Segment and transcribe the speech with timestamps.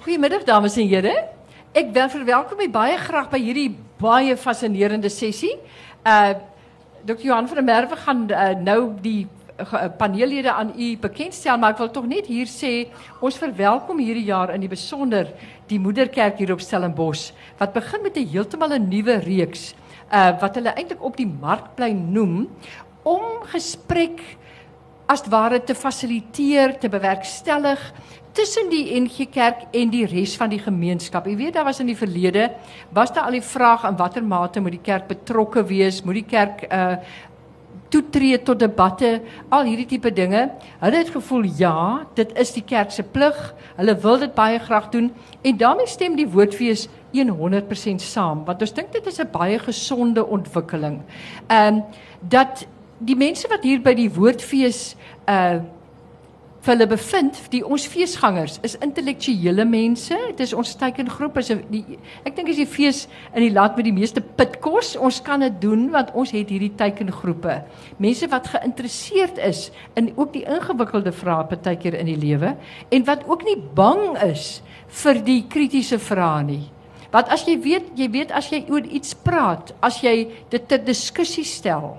[0.00, 1.24] Goedemiddag dames en heren.
[1.72, 5.58] Ik ben verwelkom u baie graag bij hierdie baie fascinerende sessie.
[6.04, 6.30] Uh
[7.04, 7.20] Dr.
[7.20, 9.26] Johan van der Merwe gaan uh, nou die
[9.58, 12.88] uh, paneellede aan u bekendstel, maar ik wil toch net hier sê
[13.20, 15.28] ons verwelkom hierdie jaar in die besonder
[15.66, 19.74] die Moederkerk hier op Stellenbosch wat begin met 'n heeltemal 'n nuwe reeks
[20.12, 22.48] uh wat hulle eintlik op die markplein noem
[23.02, 24.20] om gesprek
[25.10, 27.80] as ware te fasiliteer, te bewerkstellig
[28.32, 31.26] tussen die NG Kerk en die res van die gemeenskap.
[31.26, 32.50] Jy weet daar was in die verlede
[32.94, 36.02] was daar al die vraag in watter mate moet die kerk betrokke wees?
[36.04, 36.94] Moet die kerk uh
[37.90, 40.44] toetree tot debatte, al hierdie tipe dinge.
[40.78, 43.38] Hulle het gevoel ja, dit is die kerk se plig.
[43.80, 45.10] Hulle wil dit baie graag doen
[45.42, 50.26] en daarmee stem die woordfees 100% saam want ons dink dit is 'n baie gesonde
[50.26, 51.00] ontwikkeling.
[51.48, 51.82] Ehm um,
[52.20, 52.66] dat
[52.98, 54.94] die mense wat hier by die woordfees
[55.26, 55.58] uh
[56.60, 60.16] vir hulle bevind, die ons feesgangers is intellektuele mense.
[60.28, 61.96] Dit is ons teikengroep is die
[62.28, 64.92] ek dink is die fees in die land met die meeste pitkos.
[65.00, 67.62] Ons kan dit doen want ons het hierdie teikengroepe.
[68.02, 72.52] Mense wat geïnteresseerd is in ook die ingewikkelde vrae partykeer in die lewe
[72.92, 74.60] en wat ook nie bang is
[75.00, 76.62] vir die kritiese vrae nie.
[77.10, 80.78] Want as jy weet, jy weet as jy oor iets praat, as jy dit ter
[80.84, 81.96] diskussie stel,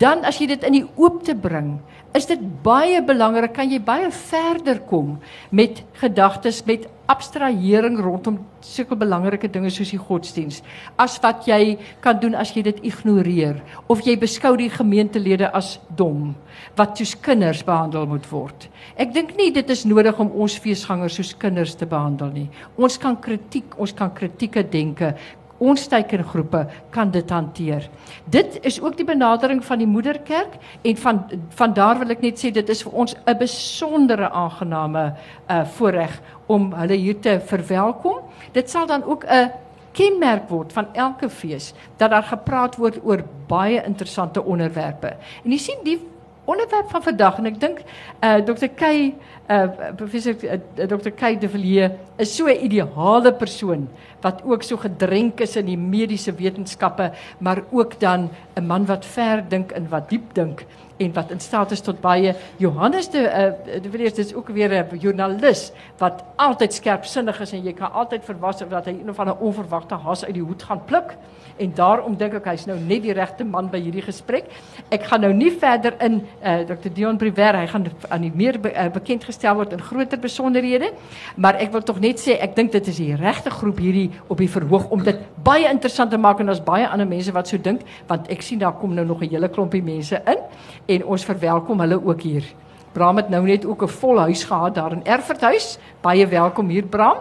[0.00, 1.76] dan as jy dit in die oop te bring,
[2.16, 5.16] is dit baie belangrik kan jy baie verder kom
[5.50, 10.62] met gedagtes met abstrahering rondom sulke belangrike dinge soos die godsdiens
[11.02, 13.60] as wat jy kan doen as jy dit ignoreer
[13.92, 16.32] of jy beskou die gemeentelede as dom
[16.78, 18.66] wat soos kinders behandel moet word.
[18.96, 22.46] Ek dink nie dit is nodig om ons feesgangers soos kinders te behandel nie.
[22.76, 25.14] Ons kan kritiek, ons kan kritieke denke
[25.58, 27.88] ons teikengroepe kan dit hanteer.
[28.24, 31.22] Dit is ook die benadering van die moederkerk en van
[31.58, 35.14] van daar wil ek net sê dit is vir ons 'n besondere aangename
[35.50, 38.18] uh voorreg om hulle hier te verwelkom.
[38.52, 39.50] Dit sal dan ook 'n
[39.92, 45.16] kenmerk word van elke fees dat daar gepraat word oor baie interessante onderwerpe.
[45.44, 45.98] En jy sien die
[46.46, 47.82] onderwerp van vandag en ek dink
[48.22, 48.70] uh Dr.
[48.78, 49.14] Kay
[49.50, 51.10] uh professor uh, Dr.
[51.10, 51.92] Kay de Villiers
[52.22, 53.88] is so 'n ideale persoon
[54.20, 59.04] wat ook so gedrenk is in die mediese wetenskappe, maar ook dan 'n man wat
[59.04, 60.64] ver dink en wat diep dink
[60.96, 64.70] en wat in staat is tot baie Johannes de uh, de Villiers is ook weer
[64.70, 69.18] 'n joernalis wat altyd skerpsinnig is en jy kan altyd verwas dat hy een of
[69.18, 71.16] ander onverwagte haas uit die hoed gaan pluk
[71.58, 74.50] en daarom dink ek hy's nou net die regte man by hierdie gesprek.
[74.92, 78.58] Ek gaan nou nie verder in uh, Dr Dion Briwer, hy gaan aan die meer
[78.60, 80.92] be, uh, bekend gestel word in groter besonderhede,
[81.36, 84.38] maar ek wil tog net sê ek dink dit is die regte groep hierdie op
[84.42, 87.58] die verhoog om dit baie interessant te maak en daar's baie ander mense wat so
[87.58, 90.38] dink want ek sien daar kom nou nog 'n hele klompie mense in
[90.86, 92.44] en ons verwelkom hulle ook hier.
[92.92, 95.78] Bram het nou net ook 'n vol huis gehad daar in Erfurthuis.
[96.00, 97.18] Baie welkom hier Bram.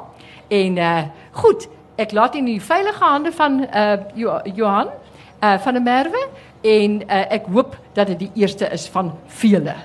[0.48, 3.98] En uh goed, ek laat in die veilige hande van uh
[4.56, 4.88] Johan
[5.44, 6.28] uh van der Merwe
[6.62, 9.76] en uh ek hoop dat dit die eerste is van vele.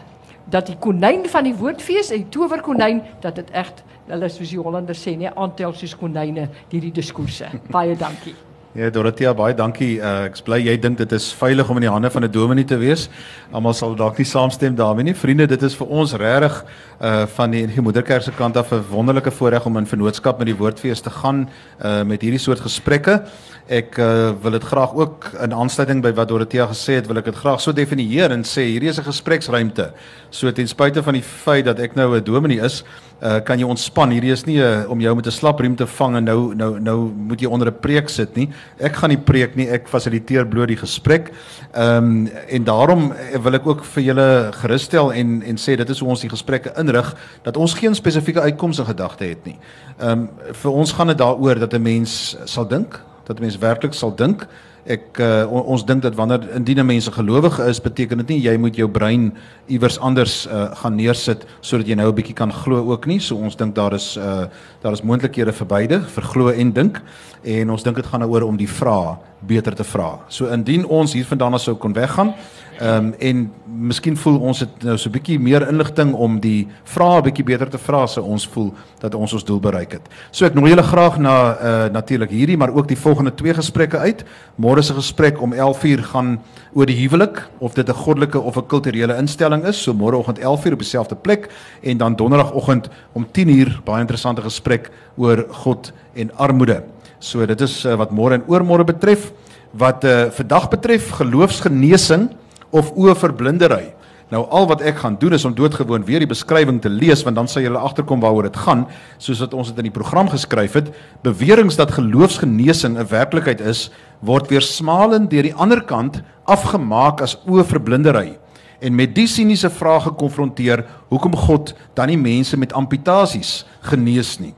[0.51, 3.73] Dat die konyn van die woordfees, die towerkonyn, dat dit reg
[4.11, 7.51] hulle soos die Hollanders sê, aantel soos konyne hierdie diskoerse.
[7.71, 8.35] Baie dankie.
[8.71, 9.97] Ja, Dorothea, baie dankie.
[9.99, 12.31] Uh, ek is bly jy dink dit is veilig om in die hande van 'n
[12.31, 13.09] dominee te wees.
[13.51, 15.15] Almal sal dalk nie saamstem daarmee nie.
[15.15, 16.65] Vriende, dit is vir ons regtig
[17.03, 20.47] uh van die NG Moederkerk se kant af 'n wonderlike voorreg om in vennootskap met
[20.47, 21.49] die Woordfees te gaan
[21.83, 23.25] uh met hierdie soort gesprekke.
[23.67, 27.25] Ek uh, wil dit graag ook in aansluiting by wat Dorothea gesê het, wil ek
[27.25, 29.93] dit graag so definieer en sê hierdie is 'n gespreksruimte.
[30.31, 32.85] So ten spyte van die feit dat ek nou 'n dominee is,
[33.23, 34.13] uh, kan jy ontspan.
[34.15, 36.99] Hierdie is nie uh, om jou met 'n slapriem te vang en nou nou nou
[37.13, 38.49] moet jy onder 'n preek sit nie.
[38.79, 41.33] Ek gaan nie preek nie, ek fasiliteer bloot die gesprek.
[41.73, 45.89] Ehm um, en daarom eh, wil ek ook vir julle gerusstel en en sê dit
[45.89, 49.59] is hoe ons die gesprekke inrig dat ons geen spesifieke uitkomste gedagte het nie.
[49.99, 53.59] Ehm um, vir ons gaan dit daaroor dat 'n mens sal dink, dat 'n mens
[53.59, 54.47] werklik sal dink
[54.85, 58.57] ek uh, on, ons dink dat wanneer indien mense gelowige is, beteken dit nie jy
[58.57, 59.31] moet jou brein
[59.69, 63.21] iewers anders uh, gaan neersit sodat jy nou 'n bietjie kan glo ook nie.
[63.21, 64.47] So ons dink daar is uh,
[64.83, 67.03] daar is moontlikhede vir beide, vir glo en dink.
[67.45, 70.19] En ons dink dit gaan daaroor om die vrae beter te vra.
[70.29, 72.35] So indien ons hiervandaan sou kon weggaan,
[72.81, 76.67] Ehm um, en miskien voel ons dit nou so 'n bietjie meer inligting om die
[76.85, 80.09] vrae bietjie beter te vra so ons voel dat ons ons doel bereik het.
[80.31, 83.99] So ek nooi julle graag na uh natuurlik hierdie maar ook die volgende twee gesprekke
[83.99, 84.25] uit.
[84.57, 86.41] Môre se gesprek om 11:00 gaan
[86.73, 89.83] oor die huwelik of dit 'n goddelike of 'n kulturele instelling is.
[89.83, 91.51] So môreoggend 11:00 op dieselfde plek
[91.83, 96.83] en dan donderdagoggend om 10:00 baie interessante gesprek oor God en armoede.
[97.19, 99.33] So dit is uh, wat môre en oormôre betref.
[99.71, 102.40] Wat uh vandag betref geloofsgenesing
[102.71, 103.87] of oë vir blindery.
[104.31, 107.37] Nou al wat ek gaan doen is om doodgewoon weer die beskrywing te lees want
[107.37, 108.87] dan sal julle agterkom waaroor dit gaan,
[109.19, 110.93] soos wat ons dit in die program geskryf het.
[111.27, 113.91] Beweringe dat geloofsgenesing 'n werklikheid is,
[114.21, 118.39] word weer smalend deur die ander kant afgemaak as oorverblindery
[118.81, 124.55] en met die siniese vraag gekonfronteer hoekom God dan nie mense met amputasies genees nie.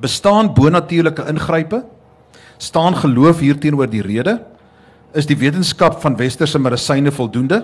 [0.00, 1.84] Bestaan bonatuurlike ingrype?
[2.58, 4.40] Staan geloof hier teenoor die rede?
[5.12, 7.58] Is die wetenskap van westerse medisyne voldoende?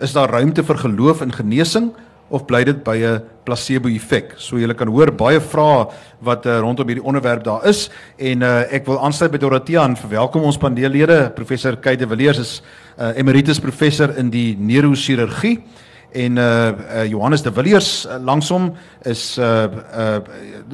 [0.00, 1.90] Is daar ruimte vir geloof in genesing
[2.32, 4.32] of bly dit by 'n placebo effek?
[4.38, 8.64] So jy kan hoor baie vrae wat uh, rondom hierdie onderwerp daar is en uh,
[8.72, 12.62] ek wil aansluit by Dorothea en verwelkom ons paneellede professor Kay de Villiers is
[12.98, 15.60] uh, emeritus professor in die neurochirurgie
[16.12, 18.72] en uh, uh Johannes de Villiers uh, langsom
[19.02, 19.66] is uh
[19.96, 20.18] uh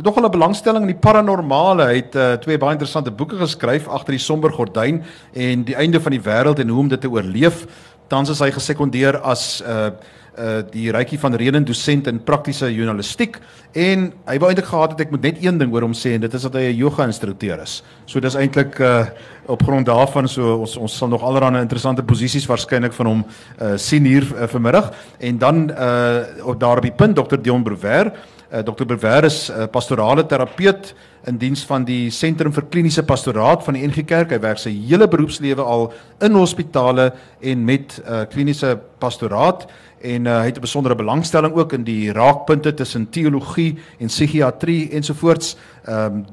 [0.02, 1.84] nogal 'n belangstelling in die paranormale.
[1.84, 5.02] Hy het uh, twee baie interessante boeke geskryf agter die somber gordyn
[5.32, 7.66] en die einde van die wêreld en hoe om dit te oorleef.
[8.08, 9.90] Tans is hy gesekondeer as uh
[10.38, 13.38] uh die rykie van Reden dosent in praktiese journalistiek
[13.72, 16.25] en hy wou eintlik gehad het ek moet net een ding oor hom sê en
[16.25, 17.82] dit is dat hy 'n yoga instrukteur is.
[18.06, 19.06] So dis eintlik uh
[19.46, 23.25] op grond daarvan so ons ons sal nog allerlei interessante posisies waarskynlik van hom
[23.60, 27.62] uh sien hier uh, vanmiddag en dan uh op daar op die punt Dr Dion
[27.62, 28.12] Brouwer
[28.54, 30.94] uh, Dr Brouwer is 'n uh, pastorale terapeut
[31.26, 34.31] in diens van die Sentrum vir Kliniese Pastoraat van die NG Kerk.
[34.31, 39.66] Hy werk sy hele beroepslewe al in hospitale en met uh, kliniese pastoraat
[40.04, 44.90] en uh, hy het 'n besondere belangstelling ook in die raakpunte tussen teologie en psigiatrie
[44.90, 45.56] ensovoorts.
[45.84, 46.24] Ehm um,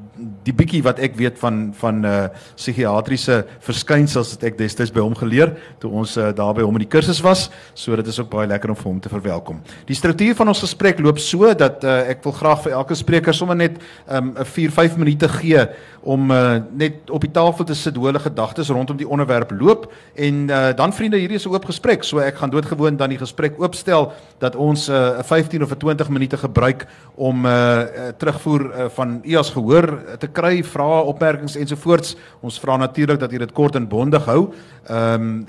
[0.45, 2.17] die bietjie wat ek weet van van uh
[2.55, 6.85] psigiatriese verskynsels het ek destyds by hom geleer toe ons uh, daar by hom in
[6.85, 7.47] die kursus was.
[7.73, 9.61] So dit is ook baie lekker om vir hom te verwelkom.
[9.89, 13.35] Die struktuur van ons gesprek loop so dat uh, ek wil graag vir elke spreker
[13.35, 15.65] sommer net um, 'n 4-5 minute gee
[16.01, 19.91] om uh, net op die tafel te sit hoe hulle gedagtes rondom die onderwerp loop
[20.15, 22.03] en uh, dan vriende hierdie is 'n oop gesprek.
[22.03, 25.77] So ek gaan doodgewoon dan die gesprek oopstel dat ons 'n uh, 15 of 'n
[25.77, 27.81] 20 minute gebruik om uh,
[28.17, 32.15] terugvoer uh, van u as gehoor te kry, vrae, opmerkings ensovoorts.
[32.41, 34.51] Ons vra natuurlik dat jy dit kort en bondig hou.
[34.89, 35.45] Ehm um,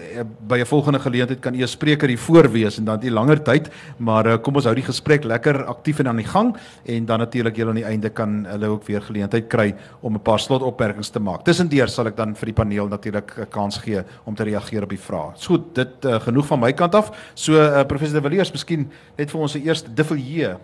[0.49, 3.11] by 'n volgende geleentheid kan u 'n spreker hier voor wees en dan het u
[3.11, 6.57] langer tyd, maar uh, kom ons hou die gesprek lekker aktief en aan die gang
[6.85, 10.23] en dan natuurlik julle aan die einde kan hulle ook weer geleentheid kry om 'n
[10.23, 11.45] paar slotopmerkings te maak.
[11.45, 14.91] Tussendeur sal ek dan vir die paneel natuurlik 'n kans gee om te reageer op
[14.91, 15.33] die vrae.
[15.37, 17.11] So dit uh, genoeg van my kant af.
[17.35, 20.57] So uh, professor De Villiers, miskien net vir ons se eerste defilier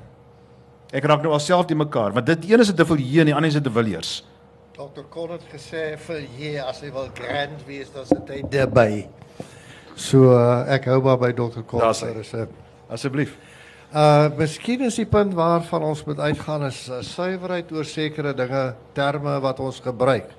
[0.88, 3.50] Ek raak nou alself die mekaar, want dit een is 'n Duvillier en die ander
[3.50, 4.25] is 'n De Villiers.
[4.73, 5.02] Dr.
[5.11, 9.08] Kon het gesê vir hier as hy wil grand wees, dan sit hy daarby.
[9.96, 11.62] So uh, ek hou maar by Dr.
[11.67, 12.49] Kon se resep.
[12.88, 13.37] Asseblief.
[13.93, 18.75] Uh miskien is die punt waarvan ons moet uitgaan is uh, suiwerheid oor sekere dinge,
[18.93, 20.31] terme wat ons gebruik.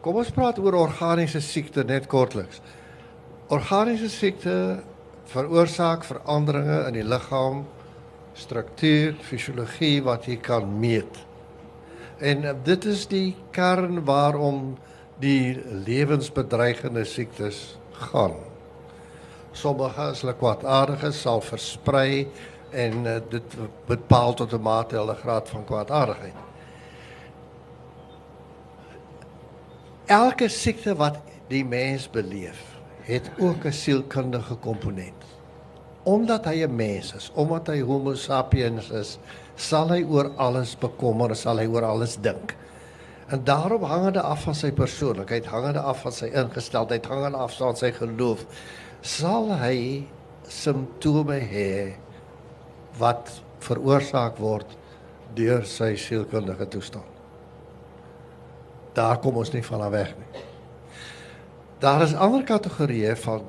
[0.00, 2.60] Kom ons praat oor organiese siekte net kortliks.
[3.48, 4.82] Organiese siekte
[5.24, 7.64] veroorsaak veranderinge in die liggaam
[8.40, 11.18] struktuur, fisiologie wat jy kan meet.
[12.20, 14.76] En uh, dit is die kern waarom
[15.20, 17.76] die lewensbedreigende siektes
[18.08, 18.38] gaan.
[19.52, 22.28] Sommige as hulle kwaadaardige sal versprei
[22.70, 23.56] en uh, dit
[23.88, 26.46] bepaal tot 'n mate hulle graad van kwaadaardigheid.
[30.06, 32.62] Elke siekte wat die mens beleef,
[33.02, 35.39] het ook 'n sielkundige komponent
[36.02, 39.18] omdat hy 'n mens is, omdat hy homo sapiens is,
[39.56, 42.56] sal hy oor alles bekommer, sal hy oor alles dink.
[43.28, 47.76] En daarom hangende af van sy persoonlikheid, hangende af van sy ingesteldheid, hangende af van
[47.76, 48.46] sy geloof,
[49.02, 50.06] sal hy
[50.48, 51.94] simptome hê
[52.98, 54.66] wat veroorsaak word
[55.34, 57.06] deur sy sielkundige toestand.
[58.94, 60.49] Daar kom ons nie van af weg nie.
[61.80, 63.46] Daar is ander kategorieë van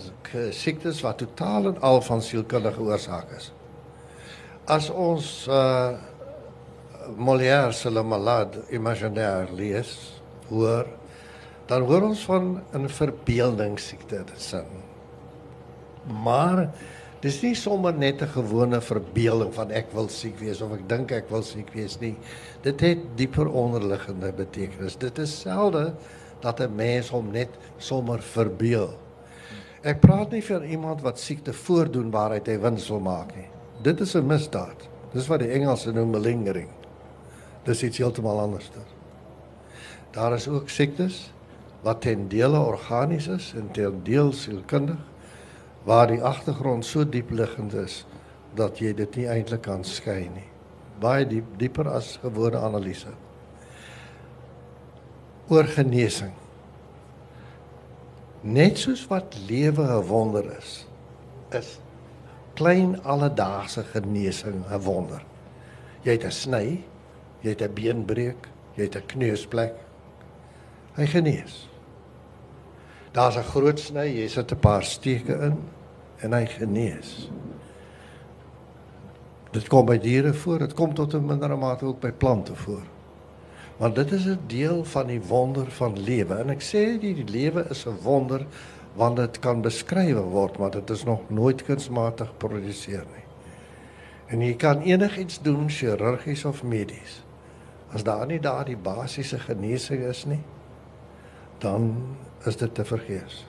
[0.55, 3.49] siektes wat totaal en al van sielkundige oorsaak is.
[4.71, 5.91] As ons uh
[7.17, 10.85] Molière se Le Malade imaginaire lees, hoor,
[11.67, 14.69] dan hoor ons van 'n verbeeldingssiekte sin.
[16.23, 16.69] Maar
[17.19, 21.11] dis nie sommer net 'n gewone verbeelding van ek wil siek wees of ek dink
[21.11, 22.15] ek wil siek wees nie.
[22.61, 24.97] Dit het dieper onderliggende betekenis.
[24.97, 25.93] Dit is selde
[26.41, 28.97] dat 'n mens hom net sommer verbeel.
[29.81, 33.47] Ek praat nie vir iemand wat siekte voordoen waaruit hy wins wil maak nie.
[33.81, 34.89] Dit is 'n misdaad.
[35.13, 36.69] Dis wat die Engelse noem malingering.
[37.63, 38.71] Dis iets heeltemal anders.
[40.11, 41.31] Daar is ook siektes
[41.81, 44.99] wat ten dele organies is en ten deel sielkundig
[45.83, 48.05] waar die agtergrond so diep liggend is
[48.55, 50.49] dat jy dit nie eintlik kan skei nie.
[50.99, 53.07] Baie diep, dieper as gewone analise
[55.51, 56.31] oor genesing.
[58.41, 60.85] Net soos wat lewe 'n wonder is,
[61.51, 61.79] is
[62.55, 65.21] klein alledaagse genesing 'n wonder.
[66.03, 66.83] Jy het 'n sny,
[67.41, 69.75] jy het 'n beenbreuk, jy het 'n kneusplek.
[70.95, 71.67] Hy genees.
[73.11, 75.57] Daar's 'n groot sny, jy sit 'n paar steke in
[76.21, 77.29] en hy genees.
[79.51, 83.00] Dit kom by diere voor, dit kom tot 'n mindere mate ook by plante voor.
[83.81, 87.29] Want dit is 'n deel van die wonder van lewe en ek sê die, die
[87.29, 88.45] lewe is 'n wonder
[88.93, 93.25] want dit kan beskryf word, maar dit is nog nooit kunsmatig geproduseer nie.
[94.27, 97.23] En jy kan enigiets doen chirurgies of medies.
[97.91, 100.43] As daar nie daardie basiese genesing is nie,
[101.57, 101.95] dan
[102.45, 103.45] is dit te vergeefs.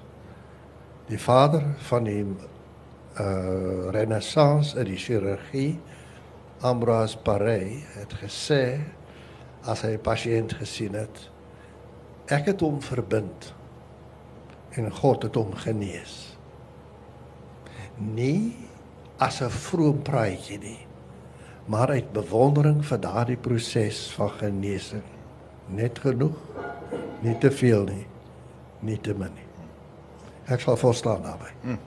[1.06, 2.26] Die vader van die
[3.20, 5.80] uh renaissance in die chirurgie
[6.60, 8.80] Ambroise Paré het gesê
[9.64, 11.31] as hy 'n pasiënt gesien het.
[12.26, 13.54] Ek het hom verbind
[14.71, 16.37] en God het hom genees.
[17.97, 18.57] Nie
[19.19, 20.87] as 'n vroom praatjie nie
[21.64, 25.02] maar uit bewondering vir daardie proses van genesing.
[25.66, 26.35] Net genoeg
[27.23, 28.07] nie te veel nie
[28.83, 29.47] nie te min nie.
[30.50, 31.78] Ek sal volstaan daarbey hmm.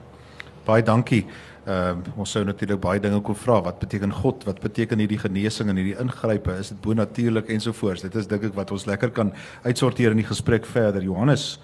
[0.64, 1.26] baie dankie
[1.66, 3.56] Ehm uh, ons sou natuurlik baie dinge kon vra.
[3.66, 4.44] Wat beteken God?
[4.46, 6.54] Wat beteken hierdie genesing en hierdie ingrype?
[6.62, 8.04] Is dit bonatuurlik ensovoorts?
[8.06, 9.32] Dit is dink ek wat ons lekker kan
[9.64, 11.02] uitsorteer in die gesprek verder.
[11.02, 11.56] Johannes,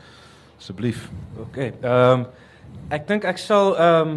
[0.58, 1.04] asseblief.
[1.44, 1.58] OK.
[1.62, 2.24] Ehm um,
[2.90, 4.16] ek dink ek sal ehm um,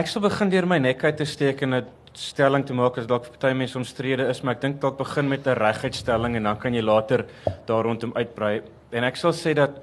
[0.00, 1.84] ek sal begin deur my nek uit te steek en 'n
[2.16, 5.28] stelling te maak as dalk vir party mense omstrede is, maar ek dink dalk begin
[5.28, 7.26] met 'n reguitstelling en dan kan jy later
[7.66, 8.62] daar rondom uitbrei.
[8.92, 9.76] En ek sal sê dat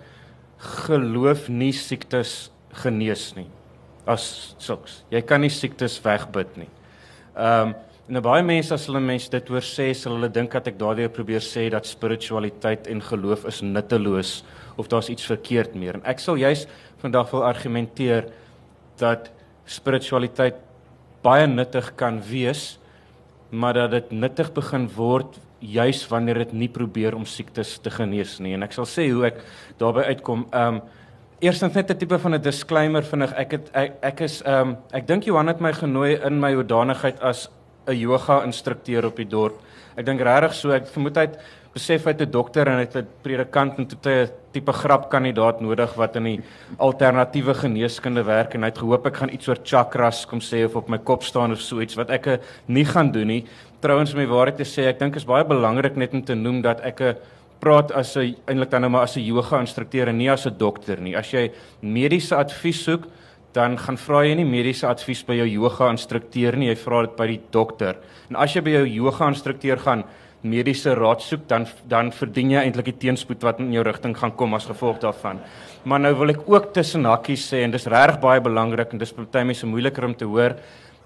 [0.58, 3.48] geloof nie siektes genees nie
[4.08, 5.02] as sulks.
[5.12, 6.72] Jy kan nie siektes wegbid nie.
[7.36, 7.76] Ehm um,
[8.08, 10.78] en nou baie mense as hulle mense dit hoor sê, sal hulle dink dat ek
[10.80, 14.46] daardie probeer sê dat spiritualiteit en geloof is nutteloos
[14.80, 15.98] of daar's iets verkeerd meer.
[16.00, 16.64] En ek sal juis
[17.02, 18.30] vandag wil argumenteer
[19.02, 19.28] dat
[19.68, 20.56] spiritualiteit
[21.26, 22.78] baie nuttig kan wees,
[23.52, 28.38] maar dat dit nuttig begin word juis wanneer dit nie probeer om siektes te genees
[28.40, 28.54] nie.
[28.56, 29.44] En ek sal sê hoe ek
[29.82, 30.48] daarbey uitkom.
[30.54, 30.86] Ehm um,
[31.40, 33.34] Eerstens net 'n tipe van 'n disclaimer vinnig.
[33.34, 36.54] Ek het ek, ek is ehm um, ek dink Johan het my genooi in my
[36.54, 37.50] hoedanigheid as
[37.86, 39.54] 'n yoga instrukteur op die dorp.
[39.96, 41.38] Ek dink regtig so ek vermoed hy het
[41.74, 45.62] besef hy het 'n dokter en hy het 'n predikant en toe 'n tipe grapkandidaat
[45.62, 46.42] nodig wat in die
[46.80, 50.76] alternatiewe geneeskunde werk en hy het gehoop ek gaan iets oor chakras kom sê of
[50.76, 53.46] op my kop staan of so iets wat ek nie gaan doen nie.
[53.80, 56.62] Trouwens om my waarheid te sê, ek dink is baie belangrik net om te noem
[56.62, 57.16] dat ek 'n
[57.60, 60.58] praat as 'n eintlik dan nou maar as 'n yoga instrukteur en nie as 'n
[60.58, 61.16] dokter nie.
[61.16, 63.08] As jy mediese advies soek,
[63.54, 67.16] dan gaan vra jy nie mediese advies by jou yoga instrukteur nie, jy vra dit
[67.18, 67.96] by die dokter.
[68.30, 70.04] En as jy by jou yoga instrukteur gaan
[70.44, 74.32] mediese raad soek, dan dan verdien jy eintlik die teenspoed wat in jou rigting gaan
[74.32, 75.40] kom as gevolg daarvan.
[75.84, 79.14] Maar nou wil ek ook tussen hakkies sê en dis reg baie belangrik en dis
[79.14, 80.56] party mense moeiliker om te hoor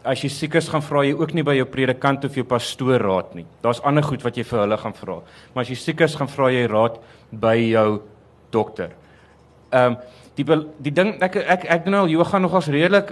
[0.04, 3.02] as jy siek is gaan vra jy ook nie by jou predikant of jou pastoor
[3.02, 3.46] raad nie.
[3.62, 5.20] Daar's ander goed wat jy vir hulle gaan vra.
[5.54, 6.98] Maar as jy siek is gaan vra jy raad
[7.32, 8.02] by jou
[8.52, 8.96] dokter.
[9.72, 10.02] Ehm um,
[10.36, 10.46] die
[10.80, 13.12] die ding ek ek ek doen al yoga nogals redelik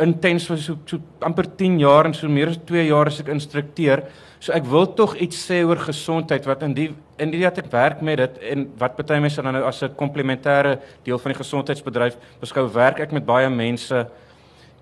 [0.00, 3.30] intens vir so, so amper 10 jaar en so meer as 2 jaar as ek
[3.34, 4.04] instrukteer.
[4.40, 7.70] So ek wil tog iets sê oor gesondheid wat in die in die dat ek
[7.72, 11.42] werk met dit en wat party mense dan nou as 'n komplementêre deel van die
[11.42, 14.06] gesondheidsbedryf beskou werk ek met baie mense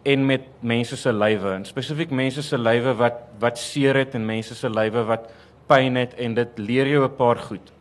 [0.07, 4.27] en met mense se lywe en spesifiek mense se lywe wat wat seer het en
[4.27, 5.27] mense se lywe wat
[5.67, 7.73] pyn het en dit leer jou 'n paar goed.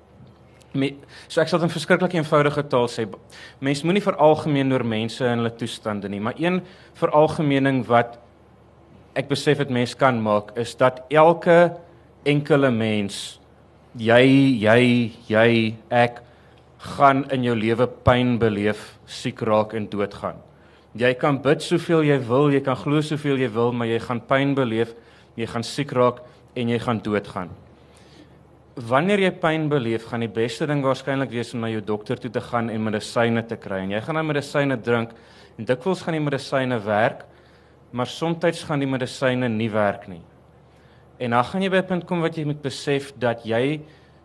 [0.74, 0.96] Me,
[1.28, 3.08] so ek sal dit in verskriklik eenvoudige taal sê.
[3.60, 6.62] Mens moenie veralgemeen oor mense en hulle toestande nie, maar een
[6.94, 8.20] veralgemening wat
[9.16, 11.78] ek besef dit mense kan maak is dat elke
[12.26, 13.40] enkele mens
[13.96, 14.26] jy
[14.60, 16.22] jy jy ek
[16.98, 20.45] gaan in jou lewe pyn beleef, siek raak en doodgaan.
[20.96, 24.22] Jy kan bid soveel jy wil, jy kan glo soveel jy wil, maar jy gaan
[24.30, 24.94] pyn beleef,
[25.36, 26.22] jy gaan siek raak
[26.56, 27.50] en jy gaan doodgaan.
[28.76, 32.32] Wanneer jy pyn beleef, gaan die beste ding waarskynlik wees om na jou dokter toe
[32.32, 33.82] te gaan en medisyne te kry.
[33.84, 35.12] En jy gaan dan medisyne drink
[35.60, 37.26] en dikwels gaan die medisyne werk,
[37.92, 40.24] maar soms gaan die medisyne nie werk nie.
[41.20, 43.82] En dan gaan jy by 'n punt kom wat jy moet besef dat jy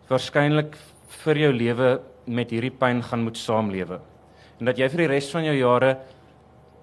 [0.09, 0.75] waarskynlik
[1.23, 3.99] vir jou lewe met hierdie pyn gaan moet saamlewe.
[4.59, 5.97] En dat jy vir die res van jou jare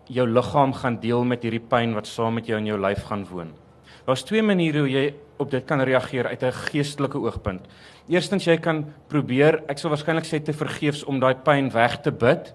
[0.08, 3.24] jou liggaam gaan deel met hierdie pyn wat saam met jou in jou lyf gaan
[3.28, 3.52] woon.
[4.06, 7.60] Daar's twee maniere hoe jy op dit kan reageer uit 'n geestelike oogpunt.
[8.08, 12.10] Eerstens jy kan probeer, ek sal waarskynlik sê te vergeefs om daai pyn weg te
[12.10, 12.54] bid.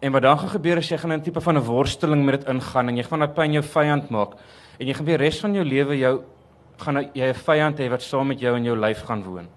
[0.00, 2.40] En wat dan gaan gebeur is jy gaan in 'n tipe van 'n worsteling met
[2.40, 4.32] dit ingaan en jy gaan daai pyn jou vyand maak
[4.78, 6.22] en jy gaan weer res van jou lewe jou
[6.78, 9.48] gaan jy 'n vyand hê wat saam met jou in jou lyf gaan woon.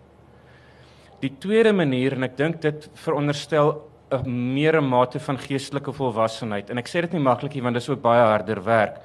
[1.21, 6.69] Die tweede manier en ek dink dit veronderstel 'n meer 'n mate van geestelike volwassenheid
[6.69, 8.97] en ek sê dit nie maklik nie want dit is ook baie harder werk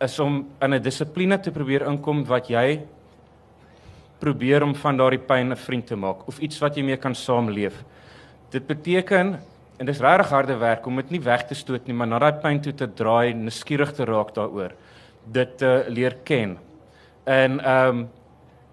[0.00, 2.80] is om in 'n dissipline te probeer inkom wat jy
[4.18, 7.14] probeer om van daardie pyn 'n vriend te maak of iets wat jy mee kan
[7.14, 7.84] saamleef.
[8.50, 9.40] Dit beteken
[9.78, 12.40] en dis regtig harde werk om dit nie weg te stoot nie, maar na daai
[12.42, 14.72] pyn toe te draai, nuuskierig te raak daaroor,
[15.24, 16.58] dit te leer ken.
[17.24, 18.08] En ehm um,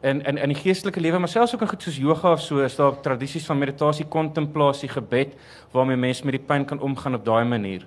[0.05, 2.61] in in in die geestelike lewe, maar selfs ook in goed soos yoga of so,
[2.63, 5.33] is daar tradisies van meditasie, kontemplasie, gebed
[5.73, 7.85] waarmee mense met die pyn kan omgaan op daai manier.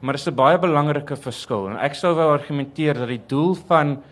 [0.00, 3.54] Maar dit is 'n baie belangrike verskil en ek sou wou argumenteer dat die doel
[3.54, 4.02] van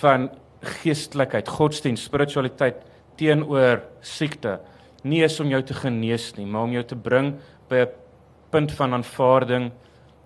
[0.00, 2.76] van geestelikheid, godsdienst, spiritualiteit
[3.16, 4.60] teenoor siekte
[5.02, 7.34] nie is om jou te genees nie, maar om jou te bring
[7.68, 7.88] by 'n
[8.50, 9.72] punt van aanvaarding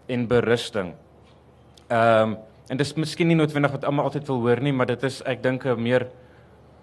[0.06, 0.94] en berusting.
[1.88, 2.36] Ehm um,
[2.70, 5.42] En dis miskien nie noodwendig wat almal altyd wil hoor nie, maar dit is ek
[5.42, 6.08] dink 'n meer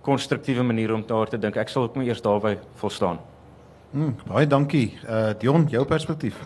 [0.02, 1.56] konstruktiewe manier om daar te dink.
[1.56, 3.20] Ek sal ook maar eers daarby volstaan.
[3.92, 4.98] Mm, baie dankie.
[5.10, 6.38] Uh Dion, jou perspektief.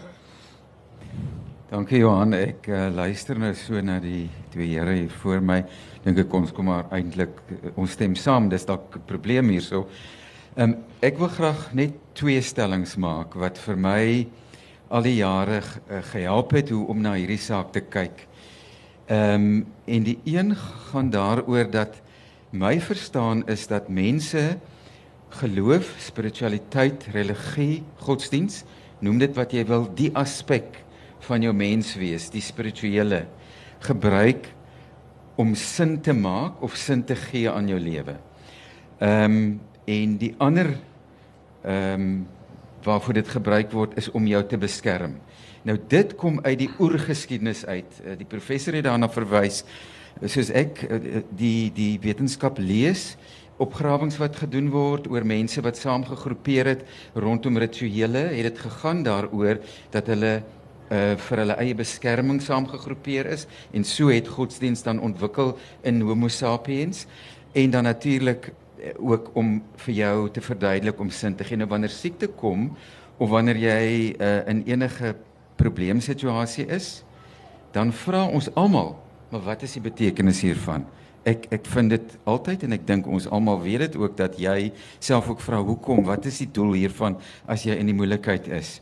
[1.74, 2.34] Dankie Johan.
[2.34, 5.64] Ek uh, luister nou so na die twee here hier voor my.
[6.04, 8.50] Dink ek ons kom maar eintlik uh, ons stem saam.
[8.50, 9.88] Dis dalk 'n probleem hierso.
[10.56, 14.28] Ehm um, ek wil graag net twee stellings maak wat vir my
[14.90, 18.28] al die jare uh, gehelp het hoe om na hierdie saak te kyk.
[19.06, 22.02] Ehm um, en die een gaan daaroor dat
[22.50, 24.58] my verstaan is dat mense
[25.30, 28.64] geloof, spiritualiteit, religie, godsdiens,
[29.00, 30.78] noem dit wat jy wil, die aspek
[31.28, 33.26] van jou menswees, die spirituele
[33.84, 34.48] gebruik
[35.36, 38.16] om sin te maak of sin te gee aan jou lewe.
[39.00, 40.70] Ehm um, en die ander
[41.64, 42.28] ehm um,
[42.84, 45.18] waarvoor dit gebruik word is om jou te beskerm.
[45.64, 48.00] Nou dit kom uit die oergeskiedenis uit.
[48.04, 49.64] Eh, die professor het daarna verwys.
[50.26, 53.14] Soos ek eh, die die wetenskap lees,
[53.62, 59.62] opgrawings wat gedoen word oor mense wat saamgegroepeer het rondom rituele, het dit gegaan daaroor
[59.94, 60.42] dat hulle
[60.94, 66.28] uh vir hulle eie beskerming saamgegroepeer is en so het godsdienst dan ontwikkel in Homo
[66.28, 67.06] sapiens
[67.56, 68.52] en dan natuurlik
[68.98, 72.72] ook om vir jou te verduidelik om sin te gee nou wanneer siekte kom
[73.18, 75.16] of wanneer jy uh in enige
[75.56, 77.04] probleemsituasie is,
[77.72, 78.96] dan vra ons almal,
[79.32, 80.86] maar wat is die betekenis hiervan?
[81.24, 84.74] Ek ek vind dit altyd en ek dink ons almal weet dit ook dat jy
[85.00, 87.16] self ook vra hoekom, wat is die doel hiervan
[87.48, 88.82] as jy in die moeilikheid is?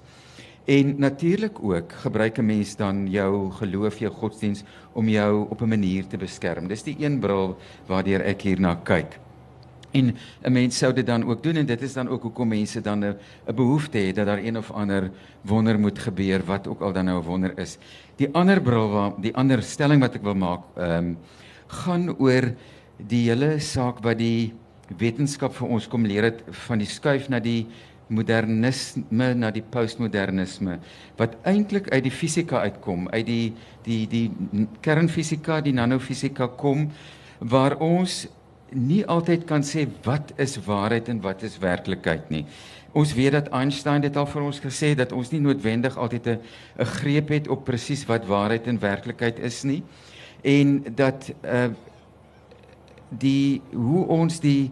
[0.66, 5.68] En natuurlik ook gebruik 'n mens dan jou geloof, jou godsdiens om jou op 'n
[5.68, 6.68] manier te beskerm.
[6.68, 9.20] Dis die een bril waardeur ek hierna kyk.
[9.92, 12.82] En 'n mens sou dit dan ook doen en dit is dan ook hoekom mense
[12.82, 13.16] dan 'n
[13.56, 17.22] behoefte het dat daar een of ander wonder moet gebeur wat ook al dan nou
[17.22, 17.78] 'n wonder is.
[18.16, 21.18] Die ander bril waar die ander stelling wat ek wil maak, ehm um,
[21.68, 22.54] gaan oor
[22.98, 24.54] die hele saak wat die
[24.98, 27.68] wetenskap vir ons kom leer het van die skuif na die
[28.12, 30.80] modernisme na die postmodernisme
[31.20, 33.54] wat eintlik uit die fisika uitkom, uit die
[33.86, 36.90] die die kernfisika, die nanofisika kom
[37.40, 38.28] waar ons
[38.72, 42.46] nie altyd kan sê wat is waarheid en wat is werklikheid nie.
[42.92, 46.28] Ons weet dat Einstein dit al vir ons gesê het dat ons nie noodwendig altyd
[46.28, 46.40] 'n
[46.80, 49.84] 'n greep het op presies wat waarheid en werklikheid is nie.
[50.42, 51.70] En dat uh
[53.10, 54.72] die hoe ons die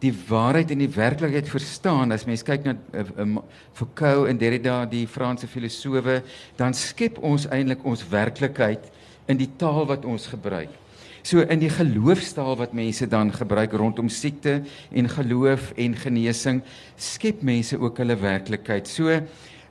[0.00, 3.36] die waarheid en die werklikheid verstaan as mens kyk na uh,
[3.76, 6.22] Foucault en Derrida die Franse filosowe
[6.56, 8.90] dan skep ons eintlik ons werklikheid
[9.26, 10.72] in die taal wat ons gebruik.
[11.22, 16.62] So in die geloofstaal wat mense dan gebruik rondom siekte en geloof en genesing,
[16.96, 18.88] skep mense ook hulle werklikheid.
[18.88, 19.20] So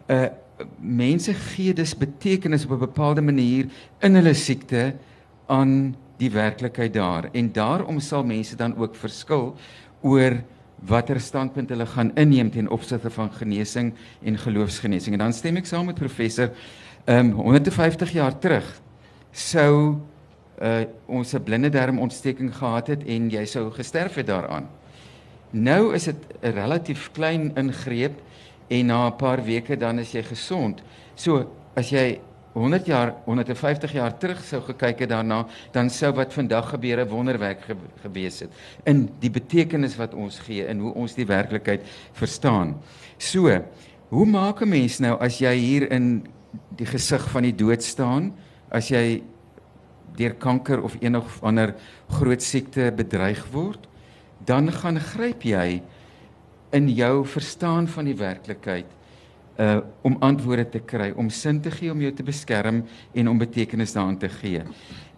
[0.09, 0.27] uh
[0.79, 3.69] mense gee dus betekenis op 'n bepaalde manier
[4.01, 4.93] in hulle siekte
[5.47, 9.55] aan die werklikheid daar en daarom sal mense dan ook verskil
[10.01, 10.43] oor
[10.85, 15.13] watter standpunt hulle gaan inneem ten opsigte van genesing en geloofsgenesing.
[15.13, 16.51] En dan stem ek saam met professor
[17.05, 18.81] um 150 jaar terug
[19.31, 19.95] sou
[20.61, 24.69] uh ons 'n blinde darmontsteking gehad het en jy sou gesterf het daaraan.
[25.51, 28.19] Nou is dit 'n relatief klein ingreep
[28.67, 30.81] en na 'n paar weke dan is jy gesond.
[31.15, 32.19] So as jy
[32.53, 37.09] 100 jaar, 150 jaar terug sou gekyk het daarna, dan sou wat vandag gebeur 'n
[37.09, 38.49] wonderwerk ge gewees het
[38.85, 41.81] in die betekenis wat ons gee en hoe ons die werklikheid
[42.13, 42.81] verstaan.
[43.17, 43.61] So,
[44.09, 46.27] hoe maak 'n mens nou as jy hier in
[46.75, 48.33] die gesig van die dood staan,
[48.71, 49.21] as jy
[50.17, 51.75] deur kanker of enig ander
[52.19, 53.87] groot siekte bedreig word,
[54.45, 55.81] dan gaan gryp jy
[56.71, 58.95] in jou verstaan van die werklikheid
[59.59, 63.37] uh om antwoorde te kry, om sin te gee om jou te beskerm en om
[63.37, 64.63] betekenis daaraan te gee.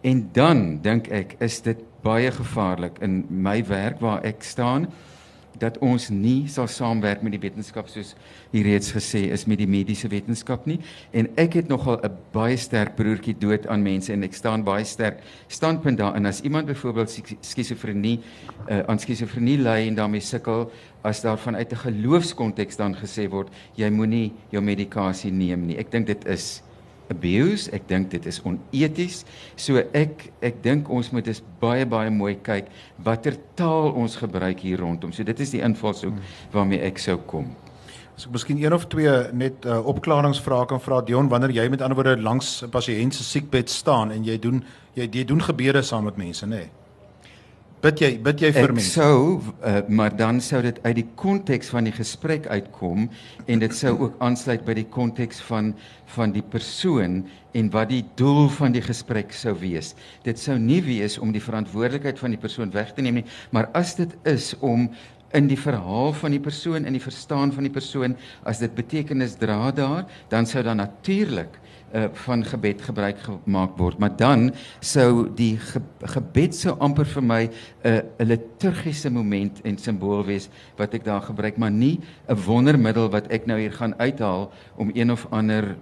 [0.01, 4.87] En dan dink ek is dit baie gevaarlik in my werk waar ek staan
[5.59, 8.13] dat ons nie sal saamwerk met die wetenskap soos
[8.51, 10.79] hier reeds gesê is met die mediese wetenskap nie.
[11.13, 14.85] En ek het nogal 'n baie sterk broertjie dood aan mense en ek staan baie
[14.85, 16.25] sterk standpunt daarin.
[16.25, 18.19] As iemand byvoorbeeld skizofrenie
[18.69, 20.71] uh, aan skizofrenie ly en daarmee sukkel
[21.03, 25.77] as daar vanuit 'n geloofskonteks dan gesê word jy moenie jou medikasie neem nie.
[25.77, 26.61] Ek dink dit is
[27.11, 27.69] abuse.
[27.75, 29.23] Ek dink dit is oneties.
[29.59, 32.71] So ek ek dink ons moet eens baie baie mooi kyk
[33.05, 35.13] watter taal ons gebruik hier rondom.
[35.13, 36.17] So dit is die invalshoek
[36.55, 37.51] waarmee ek sou kom.
[38.17, 41.81] As ek miskien een of twee net uh, opklaringsvrae kan vra Dion wanneer jy met
[41.81, 44.63] ander woorde langs 'n pasiënt se siekbed staan en jy doen
[44.95, 46.65] jy jy doen gebede saam met mense, nê?
[46.65, 46.80] Nee?
[47.81, 48.91] Bid jy bid jy vir mense?
[48.91, 49.21] Ek sou
[49.65, 53.07] uh, maar dan sou dit uit die konteks van die gesprek uitkom
[53.49, 55.71] en dit sou ook aansluit by die konteks van
[56.13, 57.23] van die persoon
[57.57, 59.95] en wat die doel van die gesprek sou wees.
[60.27, 63.71] Dit sou nie wees om die verantwoordelikheid van die persoon weg te neem nie, maar
[63.73, 64.85] as dit is om
[65.33, 68.13] in die verhaal van die persoon in die verstaan van die persoon
[68.45, 71.57] as dit betekenis dra daar, dan sou dan natuurlik
[71.93, 73.99] uh, van gebed gebruik gemaak word.
[73.99, 75.81] Maar dan sou die ge
[76.15, 77.51] gebed sou amper vir my 'n
[77.91, 83.27] uh, liturgiese moment en simbool wees wat ek daar gebruik, maar nie 'n wondermiddel wat
[83.27, 85.75] ek nou hier gaan uithaal om een of ander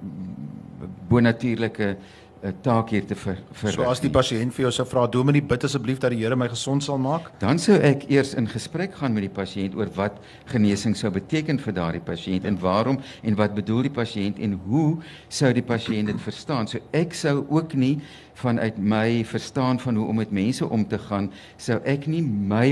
[1.10, 1.98] bonatuurlike
[2.42, 5.42] 'n taak hier te ver, ver So as die pasiënt vir jou sou vra, "Dominee,
[5.42, 8.96] bid asseblief dat die Here my gesond sal maak." Dan sou ek eers in gesprek
[8.96, 13.36] gaan met die pasiënt oor wat genesing sou beteken vir daardie pasiënt en waarom en
[13.36, 14.98] wat bedoel die pasiënt en hoe
[15.28, 16.68] sou die pasiënt dit verstaan?
[16.68, 18.00] So ek sou ook nie
[18.40, 22.72] vanuit my verstaan van hoe om met mense om te gaan, sou ek nie my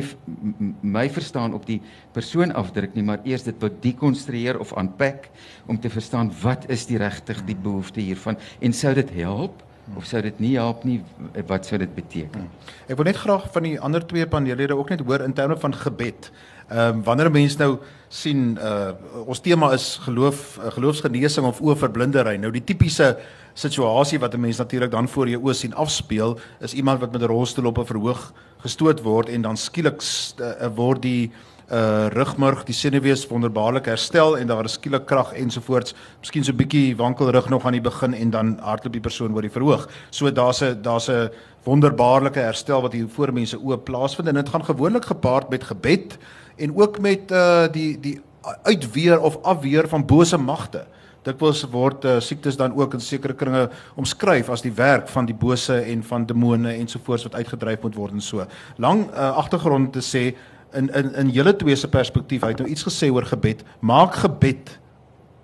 [0.81, 1.79] my verstaan op die
[2.15, 5.29] persoon afdruk nie, maar eers dit wat dekonstrueer of unpack
[5.67, 9.63] om te verstaan wat is die regtig die behoefte hiervan en sou dit help
[9.95, 10.99] of sou dit nie help nie
[11.47, 12.47] wat sou dit beteken?
[12.87, 15.75] Ek wil net graag van die ander twee paneellede ook net hoor in terme van
[15.75, 16.31] gebed.
[16.67, 17.77] Ehm um, wanneer mense nou
[18.09, 18.91] sien uh
[19.27, 22.37] ons tema is geloof uh, geloofsgenesing of oorverblindery.
[22.37, 23.17] Nou die tipiese
[23.53, 27.21] situasie wat 'n mens natuurlik dan voor jou oë sien afspeel is iemand wat met
[27.21, 30.01] 'n rolstoel op 'n verhoog gestoot word en dan skielik
[30.39, 31.31] uh, word die
[31.67, 35.93] uh rugmurg, die senuwees wonderbaarlik herstel en daar is skielik krag ensovoorts.
[36.19, 39.41] Miskien so 'n bietjie wankelrug nog aan die begin en dan hardloop die persoon oor
[39.41, 39.89] die verhoog.
[40.09, 41.29] So daar's 'n daar's 'n
[41.63, 46.17] wonderbaarlike herstel wat hier voor mense oë plaasvind en dit gaan gewoonlik gepaard met gebed
[46.57, 48.19] en ook met uh die die
[48.63, 50.85] uitweer of afweer van bose magte.
[51.27, 53.65] Dikwels word uh, siektes dan ook in sekere kringe
[53.99, 58.15] omskryf as die werk van die bose en van demone ensovoorts wat uitgedryf moet word
[58.15, 58.45] en so.
[58.77, 60.29] Lang uh, agtergrond te sê
[60.77, 63.65] in in in julle twee se perspektief, hy het nou iets gesê oor gebed.
[63.79, 64.77] Maak gebed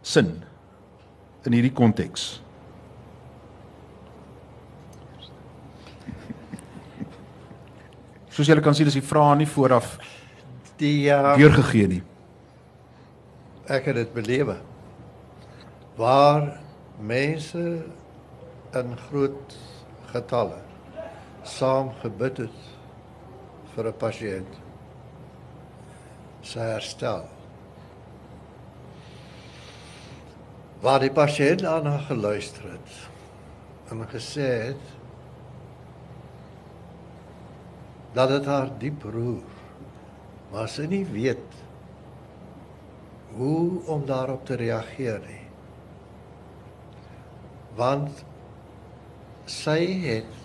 [0.01, 0.37] sin
[1.43, 2.39] in hierdie konteks?
[8.33, 9.97] Soos julle kan sien, is die vrae nie vooraf
[10.81, 12.01] die uh, deurgegee nie.
[13.71, 14.57] Ek het dit belewe.
[15.95, 16.49] Waar
[16.99, 17.83] mense
[18.73, 19.57] in groot
[20.13, 20.59] getalle
[21.43, 22.59] saam gebid het
[23.75, 24.59] vir 'n pasiënt
[26.41, 27.25] se herstel.
[30.81, 32.91] Waar die pasiënt aan haar geluister het
[33.89, 34.85] en gesê het
[38.13, 39.52] dat dit haar diep roer
[40.53, 41.61] maar sy nie weet
[43.33, 45.41] hoe om daarop te reageer nie.
[47.73, 48.21] Want
[49.49, 50.41] sy het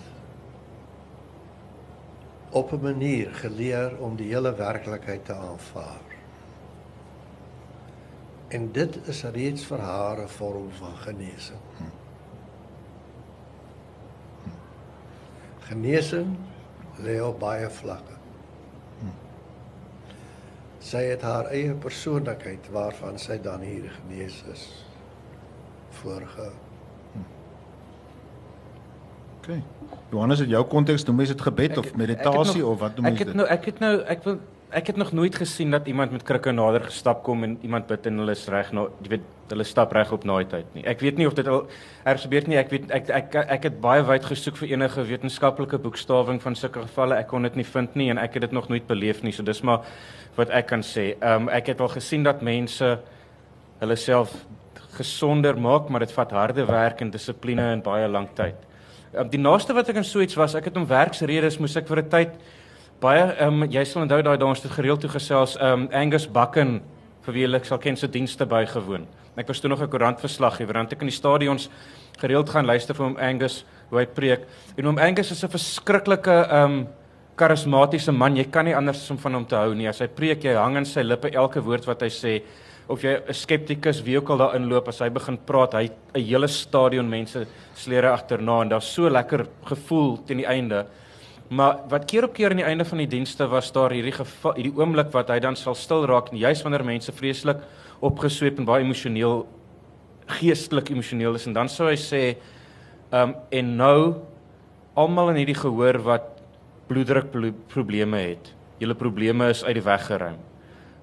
[2.50, 6.16] op 'n manier geleer om die hele werklikheid te aanvaar.
[8.48, 11.60] En dit is reeds vir haar 'n vorm van genesing.
[15.60, 16.36] Genesing
[16.96, 18.17] lê op baie vlakke.
[20.78, 24.68] Sy het haar eie persoonlikheid waarvan sy dan hier genees is
[25.98, 26.52] voorgehou.
[29.38, 29.62] Okay.
[30.12, 33.10] Johannes, in jou konteks noem jy dit gebed ek, of meditasie nog, of wat noem
[33.10, 33.20] jy dit?
[33.20, 34.38] Ek het nou ek het nou ek wil
[34.70, 38.06] ek het nog nooit gesien dat iemand met krikke nader gestap kom en iemand bid
[38.06, 40.82] en hulle is reg nou jy weet hulle stap reg op naai tyd nie.
[40.84, 41.62] Ek weet nie of dit al
[42.04, 42.58] gebeur nie.
[42.60, 46.56] Ek weet ek ek ek, ek het baie wyd gesoek vir enige wetenskaplike boekstawing van
[46.58, 47.16] sulke gevalle.
[47.16, 49.32] Ek kon dit nie vind nie en ek het dit nog nooit beleef nie.
[49.32, 49.88] So dis maar
[50.36, 51.14] wat ek kan sê.
[51.16, 52.98] Ehm um, ek het al gesien dat mense
[53.80, 54.34] hulle self
[54.98, 58.56] gesonder maak, maar dit vat harde werk en dissipline en baie lank tyd.
[59.14, 61.88] Um, die naaste wat ek aan so iets was, ek het om werksredes moes ek
[61.88, 62.32] vir 'n tyd
[63.00, 65.88] baie ehm um, jy sal onthou daai dae ons het gereeld toe gesels ehm um,
[65.94, 66.80] Angus Bakken
[67.26, 69.06] vir wie ek sal ken se dienste bygewoon.
[69.38, 71.68] Ek was toe nog 'n koerantverslaggewer want ek in die stadions
[72.18, 74.40] gereeld gaan luister vir hom Angus hoe hy preek.
[74.76, 76.88] En hom Angus is 'n verskriklike ehm um,
[77.36, 78.36] karismatiese man.
[78.36, 79.88] Jy kan nie anders as om van hom te hou nie.
[79.88, 82.42] As hy preek, jy hang aan sy lippe elke woord wat hy sê.
[82.88, 86.20] Of jy 'n skeptikus wie ook al daar inloop as hy begin praat, hy 'n
[86.20, 90.86] hele stadion mense slere agterna en daar's so lekker gevoel teen die einde.
[91.48, 94.74] Maar wat keer op keer aan die einde van die dienste was daar hierdie hierdie
[94.76, 97.62] oomblik wat hy dan sal stil raak, juis wanneer mense vreeslik
[98.04, 99.46] opgesweep en baie emosioneel
[100.28, 102.22] geestelik emosioneel is en dan sou hy sê,
[103.08, 104.00] ehm um, en nou
[104.98, 106.26] almal in hierdie gehoor wat
[106.88, 107.32] bloeddruk
[107.72, 108.52] probleme het.
[108.78, 110.36] Julle probleme is uit die weg geruim.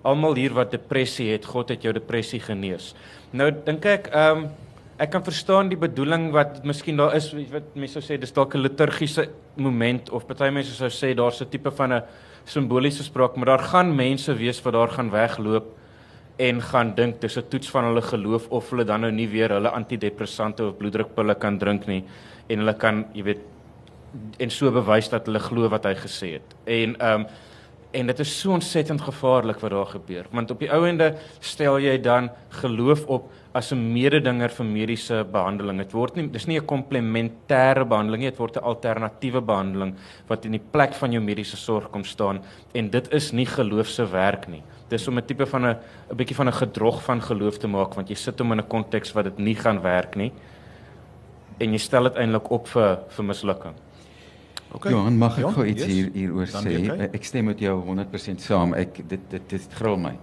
[0.05, 2.93] Almal hier wat depressie het, God het jou depressie genees.
[3.33, 4.47] Nou dink ek, ehm um,
[4.97, 8.55] ek kan verstaan die bedoeling wat miskien daar is wat mense sou sê dis dalk
[8.55, 9.27] 'n liturgiese
[9.57, 12.03] moment of party mense sou sê daar's 'n tipe van 'n
[12.45, 15.65] simboliese spraak, maar daar gaan mense wees wat daar gaan wegloop
[16.37, 19.49] en gaan dink dis 'n toets van hulle geloof of hulle dan nou nie weer
[19.49, 22.03] hulle antidepressante of bloeddrukpille kan drink nie
[22.47, 23.39] en hulle kan, jy weet,
[24.39, 26.55] en so bewys dat hulle glo wat hy gesê het.
[26.65, 27.27] En ehm um,
[27.95, 30.25] en dit is so ontsettend gevaarlik wat daar gebeur.
[30.31, 35.23] Want op die ou ende stel jy dan geloof op as 'n mededinger vir mediese
[35.31, 35.77] behandeling.
[35.77, 39.95] Dit word nie dis nie 'n komplementêre behandeling nie, dit word 'n alternatiewe behandeling
[40.27, 42.41] wat in die plek van jou mediese sorg kom staan
[42.73, 44.61] en dit is nie geloof se werk nie.
[44.89, 45.77] Dis om 'n tipe van 'n
[46.11, 48.67] 'n bietjie van 'n gedrog van geloof te maak want jy sit hom in 'n
[48.67, 50.31] konteks wat dit nie gaan werk nie
[51.59, 53.73] en jy stel dit eintlik op vir vir mislukking.
[54.75, 54.91] Okay.
[54.91, 55.91] Johan, mag ek gou iets yes.
[55.93, 56.91] hier hieroor sê?
[56.91, 57.09] Okay.
[57.13, 58.73] Ek stem met jou 100% saam.
[58.73, 60.17] Ek dit dit dit gril my.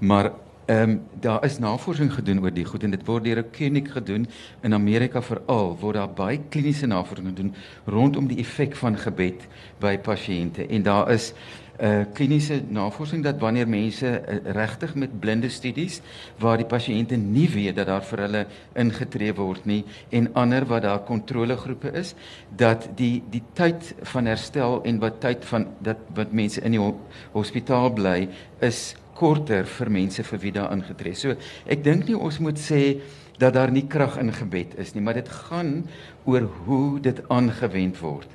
[0.00, 0.32] Maar
[0.68, 3.88] ehm um, daar is navorsing gedoen oor die goed en dit word deur 'n kliniek
[3.88, 4.26] gedoen
[4.62, 7.54] in Amerika veral word daar baie kliniese navorsing gedoen
[7.86, 9.48] rondom die effek van gebed
[9.80, 10.66] by pasiënte.
[10.66, 11.32] En daar is
[11.80, 16.00] uh kliniese navorsing dat wanneer mense uh, regtig met blinde studies
[16.38, 20.82] waar die pasiënte nie weet dat daar vir hulle ingetree word nie en ander wat
[20.82, 22.14] daar kontrolegroepe is
[22.56, 26.80] dat die die tyd van herstel en wat tyd van dat wat mense in die
[26.80, 26.96] ho
[27.32, 28.28] hospitaal bly
[28.58, 31.16] is korter vir mense vir wie daar ingetree.
[31.18, 31.34] So
[31.66, 33.00] ek dink nie ons moet sê
[33.38, 35.84] dat daar nie krag in gebed is nie, maar dit gaan
[36.26, 38.30] oor hoe dit aangewend word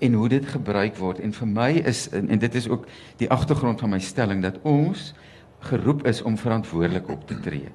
[0.00, 2.86] en hoe dit gebruik word en vir my is en, en dit is ook
[3.20, 5.10] die agtergrond van my stelling dat ons
[5.70, 7.68] geroep is om verantwoordelik op te tree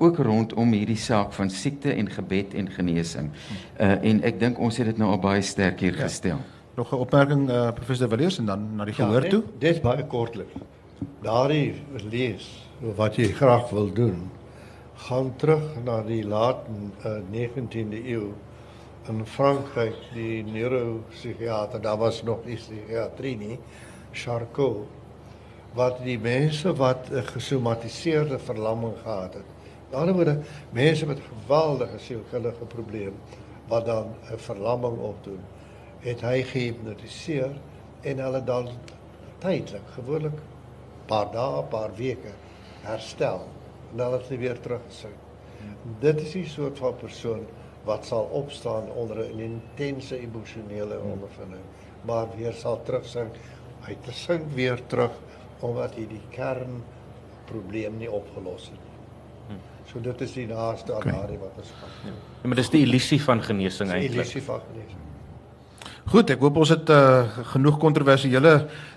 [0.00, 3.30] ook rondom hierdie saak van siekte en gebed en genesing.
[3.76, 6.06] Uh en ek dink ons het dit nou al baie sterk hier ja.
[6.06, 6.40] gestel.
[6.76, 9.42] Nog 'n opmerking uh professor Villiers en dan na die ja, gehoor toe.
[9.58, 10.48] Dit is baie kortlik.
[11.20, 11.74] Daardie
[12.10, 12.46] lees
[12.96, 14.30] wat jy graag wil doen
[15.06, 16.66] gaan terug na die laat
[17.04, 18.32] uh, 19de eeu
[19.08, 23.58] in Frankryk die neuropsigiater, daar was nog nie psigiatrie nie,
[24.12, 24.88] Charcot
[25.74, 29.44] wat die mense wat 'n gesomatiseerde verlamming gehad het.
[29.44, 30.40] Aan die ander woorde,
[30.72, 33.16] mense met geweldige sielkundige probleme
[33.68, 35.40] wat dan 'n verlamming opdoen,
[36.00, 37.52] het hy gehipnotiseer
[38.00, 38.68] en hulle dan
[39.38, 40.38] tydelik, gewoonlik
[41.10, 42.34] paar dae, paar weke
[42.84, 43.42] herstel
[43.90, 45.16] en dan het hulle weer teruggesit.
[46.00, 47.42] Dit is die soort van persoon
[47.84, 51.64] wat sal opstaan onder 'n intense emosionele ondervinding,
[52.02, 53.34] maar weer sal terugsink.
[53.86, 55.12] Hy te sink weer terug
[55.60, 56.82] omdat hy die kern
[57.44, 59.58] probleem nie opgelos het nie.
[59.90, 62.12] So dit is die naaste aan daardie wat ons gaan.
[62.42, 64.10] Ja, maar dis die illusie van genesing eintlik.
[64.10, 65.09] Die illusie van genesing.
[66.10, 68.50] Goed, ek hoop ons het uh, genoeg kontroversiële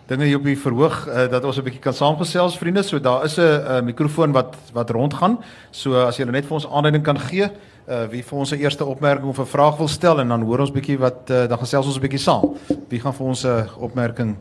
[0.09, 2.81] dinge hier op die verhoog uh, dat ons 'n bietjie kan saamgesels vriende.
[2.81, 5.37] So daar is 'n uh, mikrofoon wat wat rondgaan.
[5.69, 7.45] So as jy net vir ons aanleiding kan gee,
[7.87, 10.59] uh, wie vir ons 'n eerste opmerking of 'n vraag wil stel en dan hoor
[10.59, 12.57] ons bietjie wat uh, dan gesels ons 'n bietjie saam.
[12.89, 14.35] Wie gaan vir ons 'n opmerking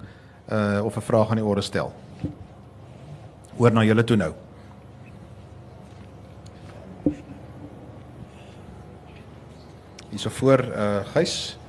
[0.49, 1.93] uh, of 'n vraag aan die orde stel?
[3.59, 4.33] Hoor na julle toe nou.
[10.09, 11.62] Hierso voor uh Gys.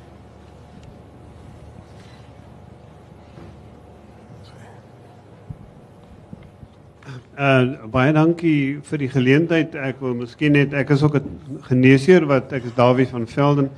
[7.33, 9.73] Uh baie dankie vir die geleentheid.
[9.73, 13.69] Ek wil miskien net ek is ook 'n geneesheer wat ek is Dawie van Velden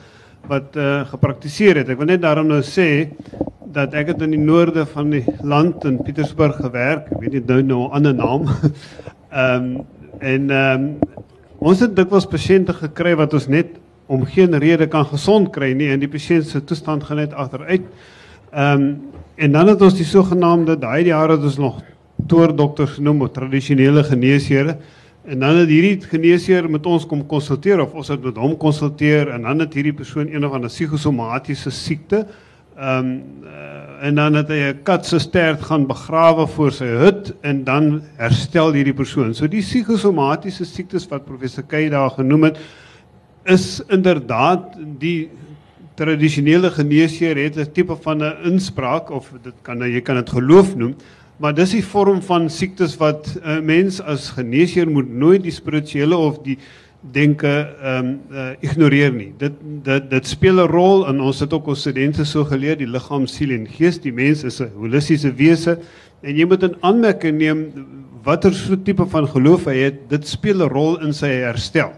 [0.47, 1.89] wat uh gepraktiseer het.
[1.89, 3.15] Ek wil net daarom nou sê
[3.71, 7.07] dat ek het in die noorde van die land in Pietersburg gewerk.
[7.11, 8.43] Ek weet nie nou nou 'n ander naam.
[9.31, 9.85] Ehm um,
[10.19, 10.99] en ehm um,
[11.59, 15.91] ons het dikwels pasiënte gekry wat ons net om geen rede kan gesond kry nie
[15.91, 17.87] en die pasiënt se toestand gaan net agteruit.
[18.51, 19.01] Ehm um,
[19.35, 21.94] en dan het ons die sogenaamde daai jare het ons nog
[22.27, 24.77] toordokters genoem of tradisionele geneesheere
[25.25, 29.31] en dan het hierdie geneesheer met ons kom konsulteer of ons het met hom konsulteer
[29.33, 32.25] en dan het hierdie persoon een of ander psigosomatiese siekte.
[32.75, 33.21] Ehm um,
[34.05, 38.01] en dan het hy 'n kat se stert gaan begrawe voor sy hut en dan
[38.17, 39.33] herstel hierdie persoon.
[39.33, 42.57] So die psigosomatiese siektes wat professor Kay daar genoem het
[43.45, 45.29] is inderdaad die
[45.95, 50.75] tradisionele geneesheer het 'n tipe van 'n inspraak of dit kan jy kan dit geloof
[50.75, 50.95] noem,
[51.37, 55.51] maar dis 'n vorm van siektes wat 'n uh, mens as geneesheer moet nooit die
[55.51, 56.57] spirituele of die
[57.11, 59.33] denke ehm um, uh, ignoreer nie.
[59.37, 62.87] Dit dit dit speel 'n rol en ons het ook ons studente so geleer die
[62.87, 65.79] liggaam, siel en gees, die mens is 'n holistiese wese
[66.21, 67.71] en jy moet in aanmerking neem
[68.23, 71.93] watter so tipe van geloof hy het, dit speel 'n rol in sy herstel.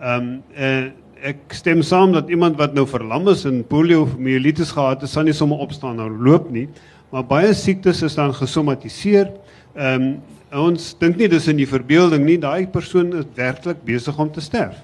[0.00, 0.90] Ehm um, uh,
[1.22, 5.32] ek stem saam dat iemand wat nou verlam is en poliomielitis gehad het, sal nie
[5.32, 6.68] sommer opstaan en loop nie,
[7.12, 9.32] maar baie siektes is dan gesomatiseer.
[9.76, 10.14] Ehm um,
[10.52, 14.42] ons dink nie dis in die verbeelding nie, daai persoon is werklik besig om te
[14.44, 14.76] sterf.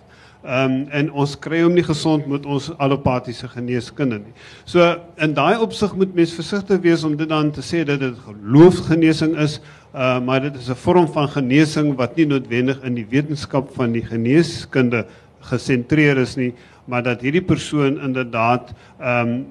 [0.45, 4.35] Ehm um, en ons kry hom nie gesond met ons allopatiese geneeskunde nie.
[4.65, 4.85] So
[5.25, 9.35] in daai opsig moet mens versigtig wees om dit dan te sê dat dit geloofsgenesing
[9.45, 9.59] is,
[9.93, 13.93] uh, maar dit is 'n vorm van genesing wat nie noodwendig in die wetenskap van
[13.93, 15.05] die geneeskunde
[15.41, 16.55] gesentreer is nie,
[16.87, 19.45] maar dat hierdie persoon inderdaad ehm um,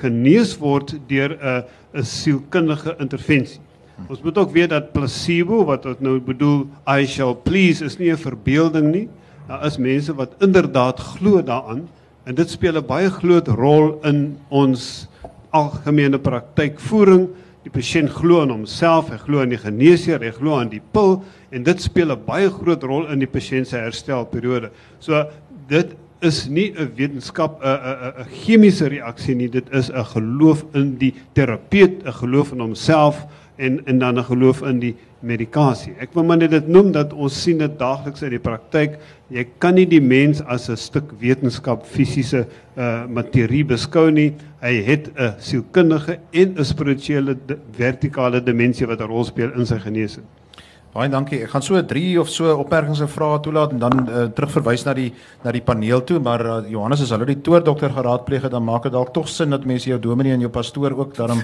[0.00, 3.60] genees word deur 'n 'n sielkundige intervensie.
[4.08, 8.10] Ons moet ook weet dat placebo wat ons nou bedoel I shall please is nie
[8.10, 9.08] 'n verbeelding nie.
[9.48, 11.88] Daar is mense wat inderdaad glo daaraan
[12.24, 15.08] en dit speel 'n baie groot rol in ons
[15.50, 17.28] algemene praktykvoering.
[17.62, 21.22] Die pasiënt glo aan homself, hy glo aan die geneesheer, hy glo aan die pil
[21.50, 24.70] en dit speel 'n baie groot rol in die pasiënt se herstelperiode.
[24.98, 25.24] So
[25.68, 30.64] dit is nie 'n wetenskap 'n 'n 'n chemiese reaksie nie, dit is 'n geloof
[30.74, 35.94] in die terapeut, 'n geloof in homself en en dan 'n geloof in die medikasie.
[35.98, 38.98] Ek wil maar dit noem dat ons sien dit daagliks in die praktyk.
[39.32, 44.34] Jy kan nie die mens as 'n stuk wetenskap fisiese uh materie beskou nie.
[44.60, 47.36] Hy het 'n sielkundige en 'n spirituele
[47.72, 50.24] vertikale dimensie wat 'n rol speel in sy genesing.
[50.94, 51.40] Baie dankie.
[51.42, 54.92] Ek gaan so 3 of so opmerkings en vrae toelaat en dan uh, terugverwys na
[54.94, 55.08] die
[55.42, 58.86] na die paneel toe, maar uh, Johannes as hulle die toordokter geraadpleeg het, dan maak
[58.86, 61.42] dit dalk tog sin dat mense jou dominee en jou pastoor ook daarom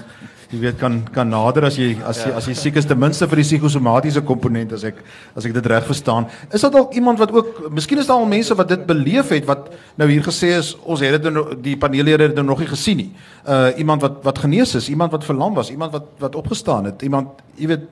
[0.51, 3.27] jy weet kan kan nader as jy as jy as jy siek is ten minste
[3.27, 5.03] vir die psigosomatiese komponent as ek
[5.35, 6.29] as ek dit reg verstaan.
[6.47, 9.47] Is dit dalk iemand wat ook miskien is daar al mense wat dit beleef het
[9.51, 9.67] wat
[9.99, 13.11] nou hier gesê is ons het dit die paneellede het dit nog nie gesien nie.
[13.43, 17.03] Uh iemand wat wat genees is, iemand wat verlam was, iemand wat wat opgestaan het,
[17.03, 17.87] iemand jy weet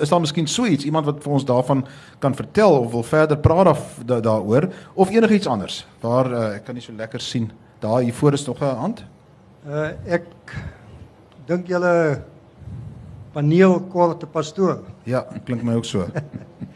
[0.00, 1.84] is daar miskien so iets iemand wat vir ons daarvan
[2.18, 5.86] kan vertel of wil verder praat of da, daaroor of enigiets anders.
[6.00, 7.50] Waar uh, ek kan nie so lekker sien.
[7.80, 9.04] Daar hier voor is nog 'n hand.
[9.66, 10.26] Uh ek
[11.46, 12.22] dink julle
[13.32, 14.80] paneel korte pastoor.
[15.04, 16.06] Ja, klink my ook so.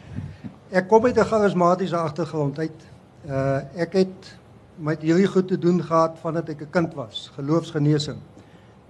[0.79, 2.79] ek kom uit 'n charismatiese agtergrond uit.
[3.25, 4.37] Uh ek het
[4.75, 8.17] met hierdie goed te doen gehad vandat ek 'n kind was, geloofsgenesing.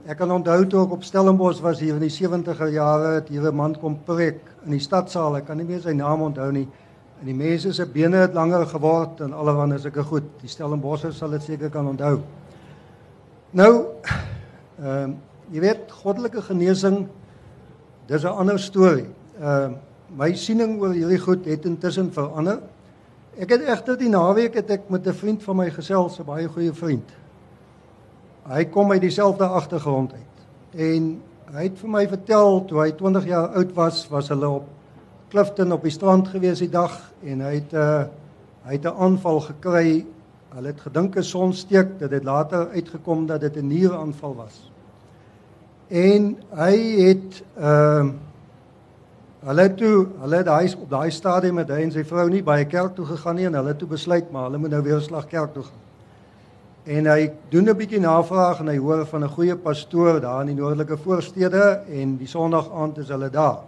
[0.06, 3.48] Ek kan onthou toe ek op Stellenbosch was hier in die 70er jare het hier
[3.50, 5.38] 'n man kom preek in die stadsaal.
[5.38, 6.68] Ek kan nie meer sy naam onthou nie.
[7.20, 10.24] En die mense se bene het langer geword en allerhande sulke goed.
[10.42, 12.20] Die Stellenboschers sal dit seker kan onthou.
[13.52, 13.86] Nou
[14.80, 15.18] ehm um,
[15.52, 17.08] jy weet goddelike genesing
[18.08, 19.10] dis 'n ander storie.
[19.40, 19.78] Ehm uh,
[20.18, 22.60] my siening oor hierdie goed het intussen verander.
[23.38, 26.48] Ek het egter die naweek het ek met 'n vriend van my gesels, 'n baie
[26.48, 27.25] goeie vriend.
[28.50, 30.36] Hy kom uit dieselfde agtergrond uit.
[30.76, 31.22] En
[31.56, 34.68] hy het vir my vertel toe hy 20 jaar oud was, was hulle op
[35.30, 38.06] Clifton op die strand gewees die dag en hy het 'n uh,
[38.66, 40.06] hy het 'n aanval gekry.
[40.56, 44.76] Hulle het gedink 'n sonsteek, dit het later uitgekom dat dit 'n nieraanval was
[45.88, 48.14] en hy het ehm uh,
[49.46, 52.70] hulle toe hulle daai op daai stadium met hy en sy vrou nie by 'n
[52.70, 55.54] kerk toe gegaan nie en hulle toe besluit maar hulle moet nou weer slag kerk
[55.54, 55.85] toe gaan.
[56.86, 60.56] En hy doen 'n bietjie navraag en hy hoor van 'n goeie pastoor daar in
[60.56, 63.60] die noordelike voorstede en die Sondag aand is hulle daar.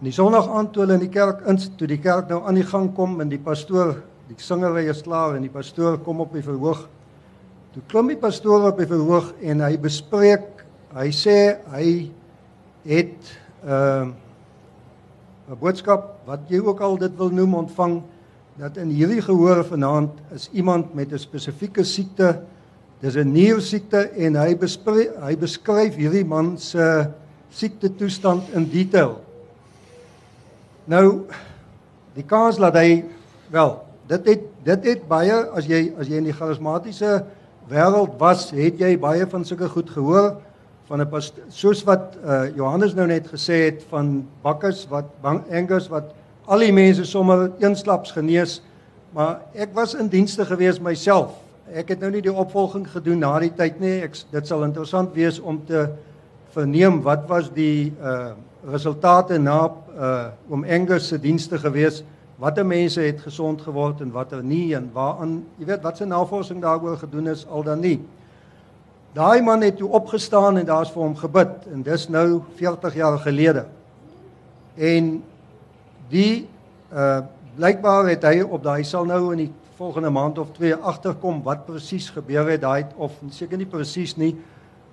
[0.00, 2.54] En die Sondag aand toe hulle in die kerk in toe die kerk nou aan
[2.54, 6.32] die gang kom en die pastoor, die singery is klaar en die pastoor kom op
[6.32, 6.88] die verhoog.
[7.72, 12.10] Toe klim die pastoor op die verhoog en hy bespreek Hy sê hy
[12.82, 13.14] het
[13.62, 14.06] 'n uh,
[15.50, 18.02] 'n boodskap wat jy ook al dit wil noem ontvang
[18.60, 22.40] dat in hierdie gehoor vanaand is iemand met 'n spesifieke siekte.
[23.00, 27.08] Dis 'n niersiekte en hy bespreek hy beskryf hierdie man se
[27.50, 29.24] siekte toestand in detail.
[30.84, 31.24] Nou
[32.14, 33.04] die kans dat hy
[33.48, 37.24] wel, dit het dit het baie as jy as jy in die charismatiese
[37.68, 40.36] wêreld was, het jy baie van sulke goed gehoor
[40.84, 46.12] van 'n soos wat uh, Johannes nou net gesê het van bakkers wat Angus wat
[46.50, 48.58] al die mense sommer eensklaps genees
[49.14, 51.36] maar ek was in dienste gewees myself
[51.70, 55.14] ek het nou nie die opvolging gedoen na die tyd nie ek dit sal interessant
[55.14, 55.86] wees om te
[56.54, 62.02] verneem wat was die uh resultate na uh oom Angus se dienste gewees
[62.40, 66.60] watter mense het gesond geword en watter nie en waaraan jy weet wat se navorsing
[66.60, 68.00] daaroor gedoen is al dan nie.
[69.14, 73.18] Daai man het toe opgestaan en daar's vir hom gebid en dis nou 40 jaar
[73.22, 73.64] gelede.
[74.76, 75.22] En
[76.10, 76.48] die
[76.92, 77.20] uh
[77.60, 81.64] blykbaar het hy op daai sal nou in die volgende maand of twee agterkom wat
[81.66, 84.36] presies gebeur het daai of seker nie presies nie,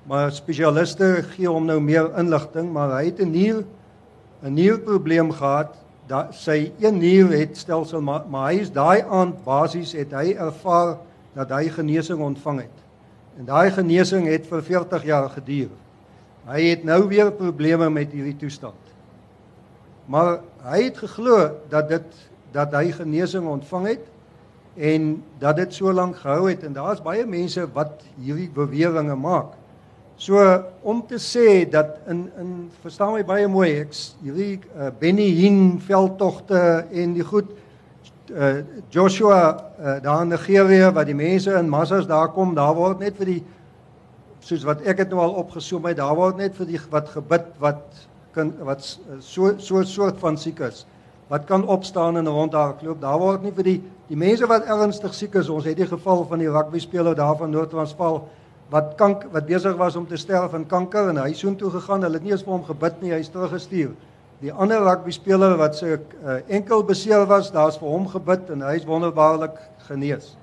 [0.10, 3.64] maar spesialiste gee hom nou meer inligting, maar hy het 'n nuwe
[4.44, 5.76] 'n nuwe probleem gehad
[6.08, 10.34] dat sy een nier het stelsel maar, maar hy is daai aand basies het hy
[10.34, 10.98] ervaar
[11.36, 12.78] dat hy genesing ontvang het.
[13.38, 15.70] En daai genesing het vir 40 jaar geduur.
[16.48, 18.80] Hy het nou weer probleme met hierdie toestand.
[20.08, 22.24] Maar hy het geglo dat dit
[22.56, 24.06] dat hy genesing ontvang het
[24.78, 29.56] en dat dit so lank gehou het en daar's baie mense wat hierdie beweringe maak.
[30.18, 30.42] So
[30.82, 32.52] om te sê dat in in
[32.82, 33.94] verstaan my baie mooi ek
[34.24, 37.52] hierdie uh, Benny Hinn veldtogte en die goed
[38.34, 43.00] uh, Joshua uh, daar in Nigerië wat die mense in massas daar kom daar word
[43.06, 43.44] net vir die
[44.42, 47.54] soos wat ek het nou al opgesoem het daar word net vir die wat gebid
[47.62, 48.84] wat kan wat
[49.20, 50.86] so so soort van siek is
[51.28, 55.36] wat kan opstaan en rond daar word nie vir die die mense wat ernstig siek
[55.36, 58.22] is ons het die geval van die rugby speler daar van Noord-Transvaal
[58.72, 62.04] wat kank wat besig was om te sterf van kanker en hy soen toe gegaan.
[62.04, 63.94] Hulle het nie eens vir hom gebid nie, hy is teruggestuur.
[64.44, 68.66] Die ander rugby speler wat sy uh, enkel beseer was, daar's vir hom gebid en
[68.68, 69.56] hy is wonderbaarlik
[69.88, 70.36] genees.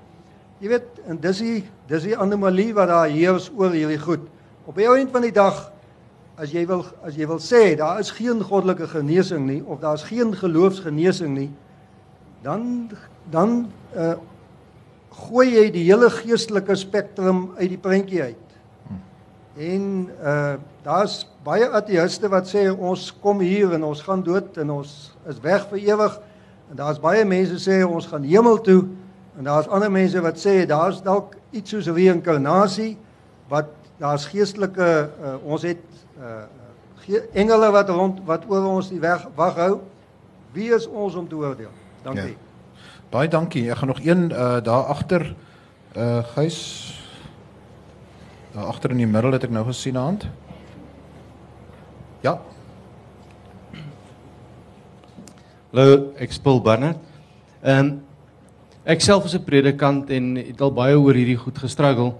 [0.59, 4.25] Jy weet, en dis die dis die anomalie wat daar heers oor hierdie goed.
[4.65, 5.67] Op die einde van die dag
[6.37, 10.03] as jy wil as jy wil sê daar is geen goddelike genesing nie of daar's
[10.03, 11.51] geen geloofsgenesing nie,
[12.43, 12.89] dan
[13.31, 14.15] dan uh,
[15.15, 18.57] gooi jy die hele geestelike spektrum uit die prentjie uit.
[19.55, 19.85] En
[20.21, 20.55] uh
[20.85, 24.89] daar's baie ateïste wat sê ons kom hier en ons gaan dood en ons
[25.25, 26.19] is weg vir ewig.
[26.69, 28.83] En daar's baie mense sê ons gaan hemel toe
[29.39, 32.91] en daar's ander mense wat sê daar's dalk iets soos reïnkarnasie
[33.49, 35.81] wat daar's geestelike uh, ons het
[36.19, 36.45] uh
[37.33, 39.79] engele wat rond wat oor ons die weg wag hou.
[40.55, 41.71] Wie is ons om te oordeel?
[42.03, 42.33] Dankie.
[42.33, 42.81] Ja.
[43.09, 43.69] Baie dankie.
[43.71, 45.35] Ek gaan nog een uh daar agter
[45.95, 46.59] uh Gys
[48.55, 50.27] daar agter in die middel het ek nou gesien 'n hand.
[52.21, 52.39] Ja.
[55.73, 56.97] Hallo, ek speel Barnard.
[57.61, 58.01] Ehm um,
[58.83, 62.13] ek self is 'n predikant en het al baie oor hierdie goed gestruggle.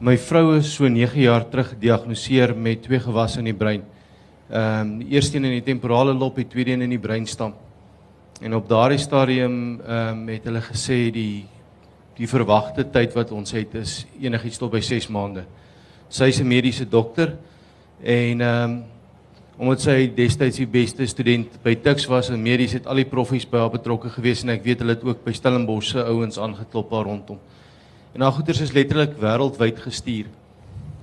[0.00, 3.82] My vrou is so 9 jaar terug gediagnoseer met twee gewasse in die brein.
[4.48, 7.52] Ehm um, die eerste een in die temporale lob, die tweede een in die breinstam.
[8.40, 11.44] En op daardie stadium ehm um, het hulle gesê die
[12.16, 15.44] die verwagte tyd wat ons het is enigiets tot by 6 maande.
[16.08, 17.36] Sy's 'n mediese dokter
[18.02, 18.82] en ehm um,
[19.58, 23.44] omdat sy destyds die beste student by Tuks was en medies het al die proffies
[23.44, 26.90] by haar betrokke gewees en ek weet hulle het ook by Stellenbosch se ouens aangeklop
[26.90, 27.38] rondom.
[28.12, 30.26] En haar goeders is letterlik wêreldwyd gestuur.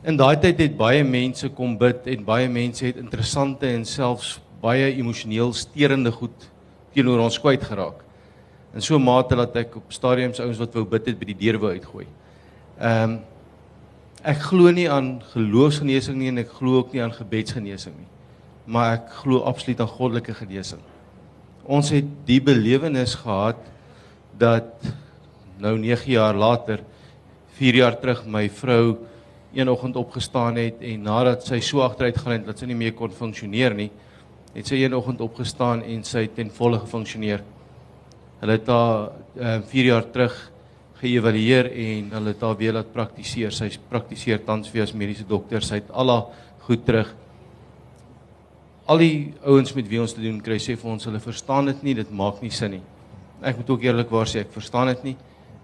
[0.08, 4.38] In daai tyd het baie mense kom bid en baie mense het interessante en selfs
[4.62, 6.50] baie emosioneel sterende goed
[6.96, 8.04] teenoor ons kwyt geraak.
[8.74, 11.40] In so 'n mate dat ek op stadiums ouens wat wou bid het by die
[11.46, 12.08] deur wou uitgooi.
[12.80, 13.20] Ehm um,
[14.24, 18.08] ek glo nie aan geloofsgenesing nie en ek glo ook nie aan gebedsgenesing nie.
[18.66, 20.82] Maar ek glo absoluut aan goddelike genesing.
[21.64, 23.58] Ons het die belewenis gehad
[24.38, 24.74] dat
[25.60, 26.84] nou 9 jaar later
[27.58, 28.98] 4 jaar terug my vrou
[29.56, 32.94] een oggend opgestaan het en nadat sy so agteruit gaan het dat sy nie meer
[32.94, 33.90] kon funksioneer nie,
[34.54, 37.42] het sy een oggend opgestaan en sy het ten volle gefunksioneer.
[38.42, 40.36] Hulle het haar uh, 4 jaar terug
[41.02, 43.54] geëvalueer en hulle het haar weer laat praktiseer.
[43.54, 45.66] Sy praktiseer tans weer as mediese dokter.
[45.66, 47.14] Sy het al haar goed terug.
[48.88, 51.82] Al die ouens met wie ons te doen kry sê vir ons hulle verstaan dit
[51.84, 52.84] nie, dit maak nie sin nie.
[53.46, 55.18] Ek moet ook eerlikwaar sê ek verstaan dit nie.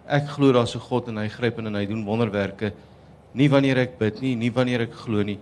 [0.08, 2.74] Ek glo daar's 'n God en hy gryp in en hy doen wonderwerke.
[3.34, 5.40] Nie wanneer ek bid nie, nie wanneer ek glo nie,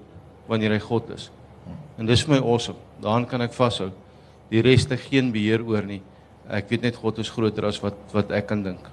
[0.48, 1.32] wanneer hy God is.
[1.98, 2.78] En dis vir my awesome.
[3.02, 3.92] Daaraan kan ek vashou.
[4.50, 6.02] Die res te geen beheer oor nie.
[6.50, 8.90] Ek weet net God is groter as wat wat ek kan dink.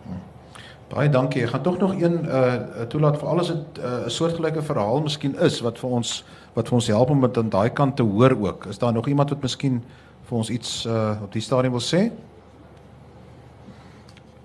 [0.88, 1.42] Baie dankie.
[1.44, 5.60] Ek gaan tog nog een uh toelaat vir alles 'n uh, soortgelyke verhaal miskien is
[5.60, 8.66] wat vir ons wat vir ons help om dit aan daai kant te hoor ook.
[8.66, 9.82] Is daar nog iemand wat miskien
[10.28, 12.10] vir ons iets uh op die stadium wil sê?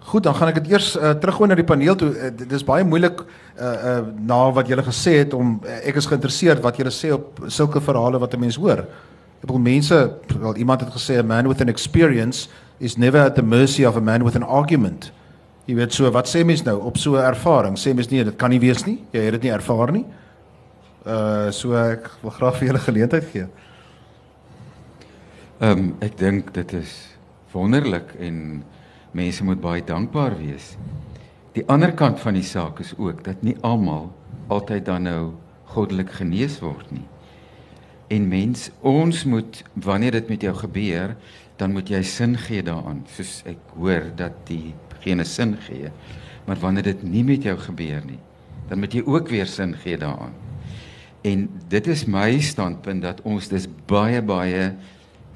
[0.03, 2.09] Goed, dan gaan ek dit eers uh, teruggooi na die paneel toe.
[2.11, 5.95] Uh, dit is baie moeilik uh uh na wat julle gesê het om uh, ek
[6.01, 8.83] is geïnteresseerd wat julle sê op sulke verhale wat 'n mens hoor.
[8.83, 9.97] Ek bedoel mense,
[10.39, 12.49] wel iemand het gesê a man with an experience
[12.79, 15.11] is never at the mercy of a man with an argument.
[15.65, 17.77] Jy weet so, wat sê mens nou op so 'n ervaring?
[17.77, 18.99] Sê mens nee, dit kan nie wees nie.
[19.11, 20.05] Jy het dit nie ervaar nie.
[21.05, 23.47] Uh so ek wil graag vir julle geleentheid gee.
[25.59, 27.17] Ehm um, ek dink dit is
[27.51, 28.63] wonderlik en
[29.14, 30.74] Mense moet baie dankbaar wees.
[31.53, 34.09] Die ander kant van die saak is ook dat nie almal
[34.51, 35.22] altyd dan nou
[35.74, 37.05] goddelik genees word nie.
[38.14, 41.14] En mens, ons moet wanneer dit met jou gebeur,
[41.57, 43.03] dan moet jy sin gee daaraan.
[43.14, 44.74] Soos ek hoor dat die
[45.05, 45.91] gene sin gee.
[46.45, 48.20] Maar wanneer dit nie met jou gebeur nie,
[48.70, 50.34] dan moet jy ook weer sin gee daaraan.
[51.24, 54.74] En dit is my standpunt dat ons dis baie baie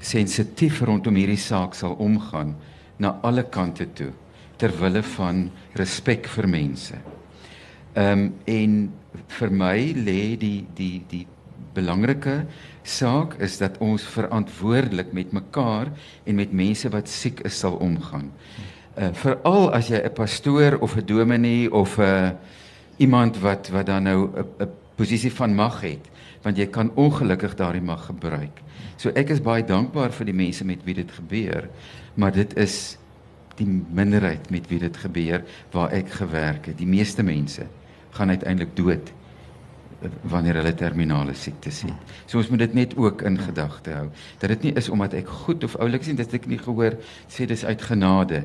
[0.04, 2.52] sensitief rondom hierdie saak sal omgaan
[2.98, 4.12] na alle kante toe
[4.58, 6.94] ter wille van respek vir mense.
[7.94, 8.92] Ehm um, en
[9.38, 11.26] vir my lê die die die
[11.74, 12.46] belangrike
[12.82, 15.90] saak is dat ons verantwoordelik met mekaar
[16.24, 18.32] en met mense wat siek is sal omgaan.
[18.98, 22.30] Uh veral as jy 'n pastoor of 'n dominee of 'n uh,
[22.98, 24.28] iemand wat wat dan nou
[24.58, 26.10] 'n posisie van mag het,
[26.42, 28.62] want jy kan ongelukkig daardie mag gebruik.
[28.96, 31.68] So ek is baie dankbaar vir die mense met wie dit gebeur,
[32.18, 32.96] maar dit is
[33.58, 35.44] die minderheid met wie dit gebeur
[35.74, 36.78] waar ek gewerk het.
[36.78, 37.66] Die meeste mense
[38.16, 39.12] gaan uiteindelik dood
[40.30, 42.12] wanneer hulle terminale siektes het.
[42.30, 44.04] So ons moet dit net ook in gedagte hou
[44.38, 46.94] dat dit nie is omdat ek goed of oulik sien dat ek nie gehoor
[47.26, 48.44] sê dis uit genade.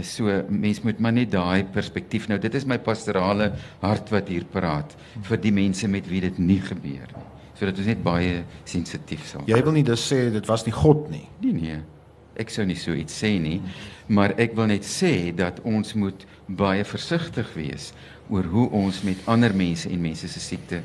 [0.00, 3.50] Is so mens moet maar net daai perspektief nou dit is my pastorale
[3.82, 4.96] hart wat hier praat
[5.28, 7.26] vir die mense met wie dit nie gebeur nie.
[7.56, 9.44] Sodat ons net baie sensitief sal.
[9.48, 11.26] Jy wil nie dus sê dit was nie God nie.
[11.44, 11.78] Nee nee.
[12.36, 13.60] Ek sou nie so iets sê nie,
[14.08, 17.92] maar ek wil net sê dat ons moet baie versigtig wees
[18.30, 20.80] oor hoe ons met ander mense en mense se siekte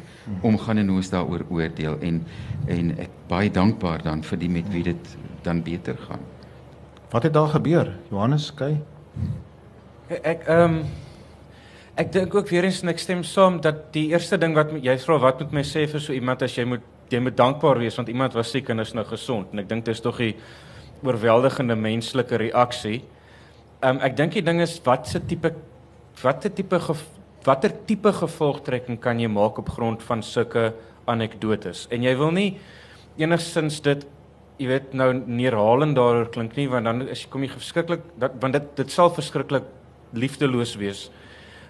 [0.46, 2.22] omgaan en hoe ons daaroor oordeel en
[2.70, 6.22] en ek baie dankbaar dan vir die met wie dit dan beter gaan.
[7.12, 7.90] Wat het daar gebeur?
[8.10, 8.82] Johannes, kyk.
[10.22, 10.84] Ek ehm um,
[12.00, 14.96] ek dink ook weer eens en ek stem saam dat die eerste ding wat jy
[15.04, 17.98] vra wat moet my sê vir so iemand as jy moet jy moet dankbaar wees
[18.00, 20.34] want iemand was siek en is nou gesond en ek dink dit is tog 'n
[21.04, 23.02] oorweldigende menslike reaksie.
[23.82, 25.54] Ehm um, ek dink die ding is wat se tipe
[26.22, 26.80] watter tipe
[27.46, 30.72] watter tipe gevolgtrekking kan jy maak op grond van sulke
[31.10, 31.88] anekdotes?
[31.92, 32.50] En jy wil nie
[33.18, 34.06] enigstens dit
[34.62, 38.54] jy weet nou neerhalend daaroor klink nie want dan is jy kom jy verskriklik want
[38.54, 39.66] dit dit sal verskriklik
[40.14, 41.08] liefdeloos wees.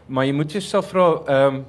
[0.08, 1.64] Maar jy moet jouself vra ehm um,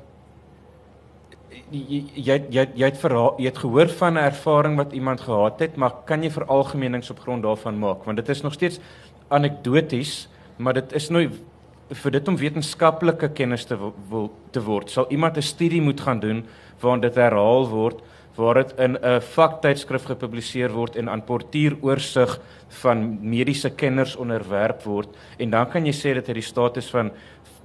[1.72, 5.60] jy jy jy jy het verhaal, jy het gehoor van 'n ervaring wat iemand gehad
[5.60, 8.04] het, maar kan jy veralgemenings op grond daarvan maak?
[8.04, 8.80] Want dit is nog steeds
[9.28, 11.30] anekdoties, maar dit is nou
[11.90, 13.76] vir dit om wetenskaplike kennis te
[14.08, 16.46] wil te word, sal iemand 'n studie moet gaan doen
[16.80, 18.02] waarin dit herhaal word,
[18.36, 25.08] waar dit in 'n vaktydskrif gepubliseer word en aan portuïeroorsig van mediese kenners onderwerp word
[25.38, 27.10] en dan kan jy sê dit het die status van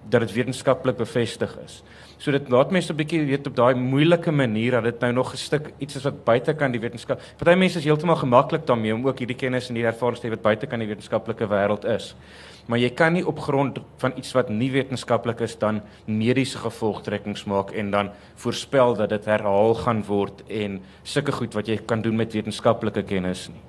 [0.10, 1.84] dat dit wetenskaplik bevestig is.
[2.18, 5.34] So dit laat mense 'n bietjie weet op daai moeilike manier dat dit nou nog
[5.34, 7.22] 'n stuk iets is wat buite kan die wetenskap.
[7.38, 10.30] Party mense is heeltemal gemaklik daarmee om ook hierdie kennis en hierdie ervarings te hê
[10.30, 12.16] wat buite kan die wetenskaplike wêreld is
[12.68, 17.46] maar jy kan nie op grond van iets wat nie wetenskaplik is dan mediese gevolgtrekkings
[17.48, 18.12] maak en dan
[18.44, 23.06] voorspel dat dit herhaal gaan word en sulke goed wat jy kan doen met wetenskaplike
[23.08, 23.64] kennis nie.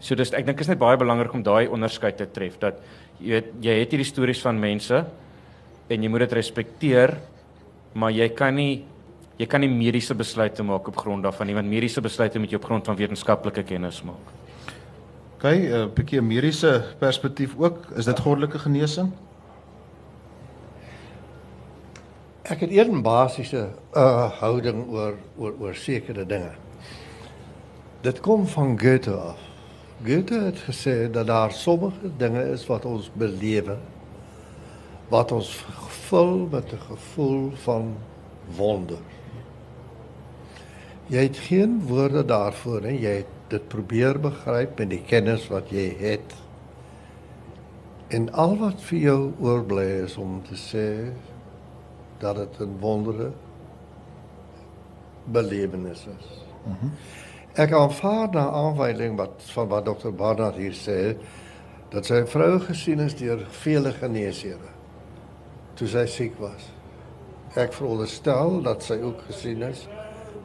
[0.00, 2.80] So dis ek dink is net baie belangrik om daai onderskeid te tref dat
[3.20, 5.04] jy weet, jy het hierdie stories van mense
[5.90, 7.14] en jy moet dit respekteer,
[7.92, 8.84] maar jy kan nie
[9.40, 12.60] jy kan nie mediese besluite maak op grond daarvan nie want mediese besluite moet jy
[12.60, 14.36] op grond van wetenskaplike kennis maak.
[15.36, 17.90] OK, 'n uh, bietjie mediese perspektief ook.
[17.96, 19.12] Is dit goddelike genesing?
[22.42, 26.52] Ek het een basiese uh houding oor oor oor sekere dinge.
[28.02, 29.38] Dit kom van Goethe af.
[30.04, 33.76] Goethe het gesê dat daar sommige dinge is wat ons belewe
[35.10, 35.50] wat ons
[36.10, 37.96] vul met 'n gevoel van
[38.56, 38.98] wonder.
[41.06, 45.70] Jy het geen woorde daarvoor en jy het dit probeer begryp met die kennis wat
[45.70, 46.34] jy het.
[48.08, 51.12] En al wat vir jou oorbly is om te sê
[52.18, 53.30] dat dit 'n wondere
[55.24, 56.26] belewenis is.
[56.64, 56.84] Mhm.
[56.84, 56.92] Mm
[57.54, 61.16] Ek aanvaar na aanwyling wat van wat dokter Barnard hier sê
[61.88, 64.79] dat sy vrou gesien is deur vele geneesere
[65.80, 66.68] toe sy siek was.
[67.58, 69.86] Ek veronderstel dat sy ook gesien is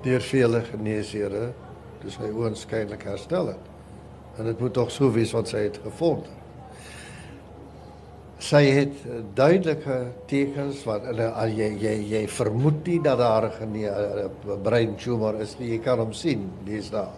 [0.06, 1.50] deur vele geneesere
[2.00, 3.70] toe sy oënskynlik herstel het.
[4.40, 6.32] En dit moet tog so wees wat sy het gevorder.
[8.46, 8.98] Sy het
[9.36, 15.56] duidelike tekens wat al jy jy jy vermoed nie dat daar 'n brein tumor is
[15.60, 15.72] nie.
[15.72, 17.14] Jy kan hom sien, dis daar.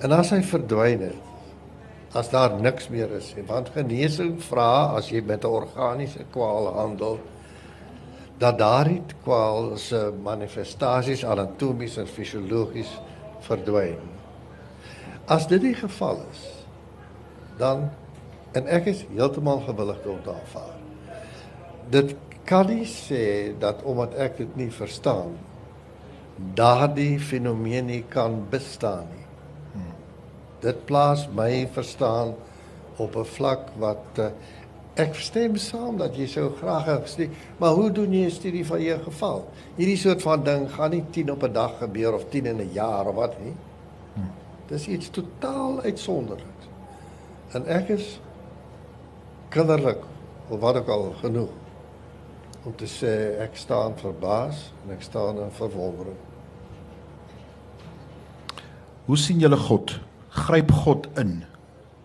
[0.00, 1.31] En as hy verdwyn het,
[2.12, 6.72] as daar niks meer is nie, want genesing vra as jy met 'n organiese kwaal
[6.74, 7.18] handel,
[8.38, 13.00] dat daardie kwaal se manifestasies anatomies en fisiologies
[13.40, 13.98] verdwyn.
[15.26, 16.66] As dit die geval is,
[17.58, 17.90] dan
[18.52, 20.76] En ek is heeltemal gewillig om te aanvaar.
[21.92, 22.14] Dit
[22.48, 25.38] kan nie sê dat omdat ek dit nie verstaan
[26.58, 29.21] daardie fenomeen nie kan bestaan nie.
[30.62, 32.34] Dit plaas my verstaan
[32.96, 34.30] op 'n vlak wat uh,
[34.94, 38.66] ek stem saam dat jy sou graag 'n studie, maar hoe doen jy 'n studie
[38.66, 39.48] van jou geval?
[39.76, 42.72] Hierdie soort van ding gaan nie 10 op 'n dag gebeur of 10 in 'n
[42.72, 43.54] jaar of wat nie.
[44.66, 46.68] Dis iets totaal uitsonderliks.
[47.52, 48.20] En ek is
[49.48, 50.00] kinderlik
[50.48, 51.50] of wat ook al genoeg
[52.64, 56.16] om te sê ek staan verbaas en ek staan in verwondering.
[59.04, 59.98] Hoe sien julle God?
[60.32, 61.42] Gryp God in?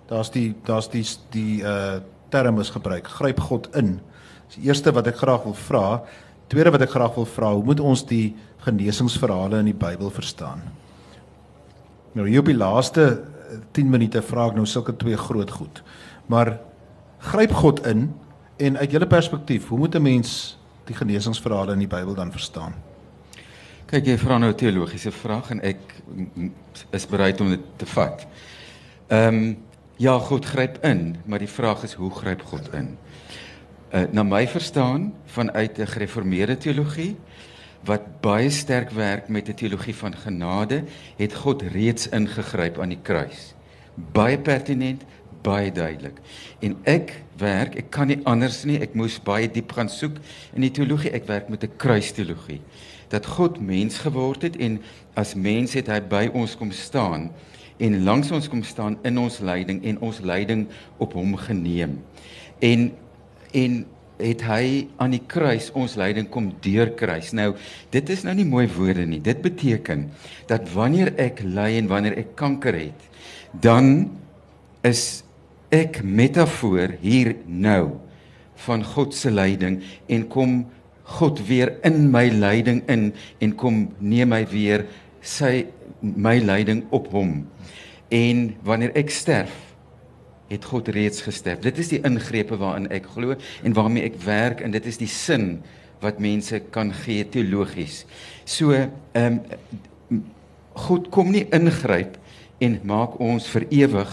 [0.07, 1.99] Daar's die daar's die die uh
[2.29, 3.07] term is gebruik.
[3.07, 3.99] Gryp God in.
[4.47, 5.85] Dis die eerste wat ek graag wil vra.
[6.51, 10.61] Tweede wat ek graag wil vra, hoe moet ons die genesingsverhale in die Bybel verstaan?
[12.15, 13.07] Nou hier op die laaste
[13.75, 15.81] 10 minute vra ek nou sulke twee groot goed.
[16.31, 16.57] Maar
[17.31, 18.09] gryp God in
[18.57, 22.73] en uit julle perspektief, hoe moet 'n mens die genesingsverhale in die Bybel dan verstaan?
[23.87, 25.79] Kyk, jy vra nou 'n teologiese vraag en ek
[26.91, 28.27] is bereid om dit te vat.
[29.07, 29.57] Ehm um,
[29.97, 32.97] ja, God gryp in, maar die vraag is hoe gryp God in?
[33.93, 37.15] Uh, na my verstaan vanuit 'n gereformeerde teologie
[37.85, 40.83] wat baie sterk werk met 'n teologie van genade,
[41.15, 43.55] het God reeds ingegryp aan die kruis.
[43.95, 45.03] Baie pertinent,
[45.41, 46.19] baie duidelik.
[46.59, 50.17] En ek werk, ek kan nie anders nie, ek moes baie diep gaan soek
[50.53, 51.11] in die teologie.
[51.11, 52.61] Ek werk met 'n kruisteologie.
[53.11, 54.79] Dat God mens geword het en
[55.15, 57.29] as mens het hy by ons kom staan
[57.77, 60.65] en langs ons kom staan in ons lyding en ons lyding
[60.97, 61.99] op hom geneem.
[62.59, 62.91] En
[63.55, 63.85] en
[64.17, 67.31] het hy aan die kruis ons lyding kom deurkruis.
[67.37, 67.51] Nou,
[67.93, 69.21] dit is nou nie mooi woorde nie.
[69.23, 70.07] Dit beteken
[70.49, 73.05] dat wanneer ek ly en wanneer ek kanker het,
[73.53, 74.09] dan
[74.87, 75.21] is
[75.73, 77.97] ek metafoor hier nou
[78.65, 80.57] van God se lyding en kom
[81.07, 84.85] God weer in my lyding in en kom neem my weer
[85.23, 85.67] sy
[86.01, 87.39] my lyding op hom.
[88.13, 89.55] En wanneer ek sterf,
[90.47, 91.59] het God reeds gesterf.
[91.63, 95.11] Dit is die ingrepe waarin ek glo en waarmee ek werk en dit is die
[95.11, 95.57] sin
[96.03, 98.05] wat mense kan gee teologies.
[98.45, 99.41] So, ehm
[100.11, 100.23] um,
[100.77, 102.19] God kom nie ingryp
[102.61, 104.11] en maak ons vir ewig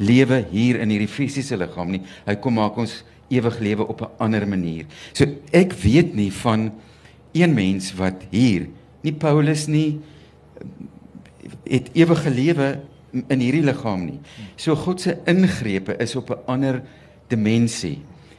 [0.00, 2.00] lewe hier in hierdie fisiese liggaam nie.
[2.24, 4.84] Hy kom maak ons ewig lewe op 'n ander manier.
[5.12, 6.72] So ek weet nie van
[7.32, 8.68] een mens wat hier,
[9.00, 10.00] nie Paulus nie,
[11.64, 12.80] het ewige lewe
[13.12, 14.20] in hierdie liggaam nie.
[14.56, 16.82] So God se ingrepe is op 'n ander
[17.28, 17.98] dimensie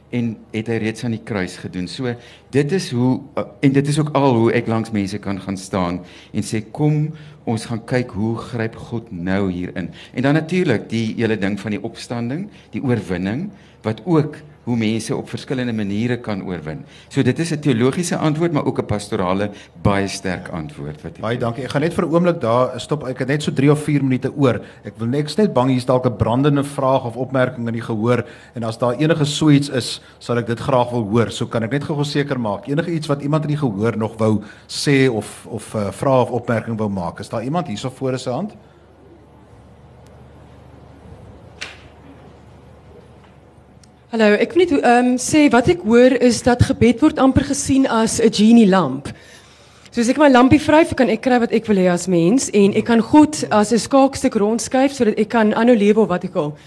[0.09, 1.87] en het hy reeds aan die kruis gedoen.
[1.87, 2.13] So
[2.49, 3.19] dit is hoe
[3.59, 7.09] en dit is ook al hoe ek langs mense kan gaan staan en sê kom
[7.43, 9.89] ons gaan kyk hoe gryp God nou hierin.
[10.13, 13.49] En dan natuurlik die hele ding van die opstanding, die oorwinning
[13.81, 16.83] wat ook hoe mense op verskillende maniere kan oorwin.
[17.07, 19.49] So dit is 'n teologiese antwoord maar ook 'n pastorale
[19.81, 21.63] baie sterk antwoord wat ek Baie dankie.
[21.63, 23.07] Ek gaan net vir 'n oomblik daar stop.
[23.07, 24.61] Ek het net so 3 of 4 minute oor.
[24.83, 27.81] Ek wil net ek net bang hier's dalk 'n brandende vraag of opmerking in die
[27.81, 31.31] gehoor en as daar enige so iets is, sal ek dit graag wil hoor.
[31.31, 32.67] So kan ek net gou seker maak.
[32.67, 36.21] Enige iets wat iemand in die gehoor nog wou sê of of 'n uh, vraag
[36.21, 37.19] of opmerking wou maak.
[37.19, 38.55] Is daar iemand hierso voor se hand?
[44.17, 47.43] Hallo, ek wil net ehm um, sê wat ek hoor is dat gebed word amper
[47.45, 49.11] gesien as 'n genie lamp.
[49.91, 52.49] So as ek my lampie vryf, kan ek kry wat ek wil hê as mens
[52.49, 56.23] en ek kan God as 'n skaakstuk rondskuif sodat ek kan aanhou lewe of wat
[56.25, 56.57] ek wil.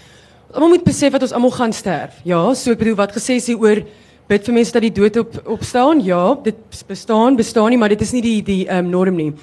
[0.53, 2.23] Almal moet besef dat ons almal gaan sterf.
[2.23, 3.83] Ja, so ek bedoel wat gesê is hier oor
[4.29, 5.99] bid vir mense dat die dood op opstaan.
[5.99, 6.55] Ja, dit
[6.87, 9.33] bestaan, bestaan nie, maar dit is nie die die ehm um, norm nie.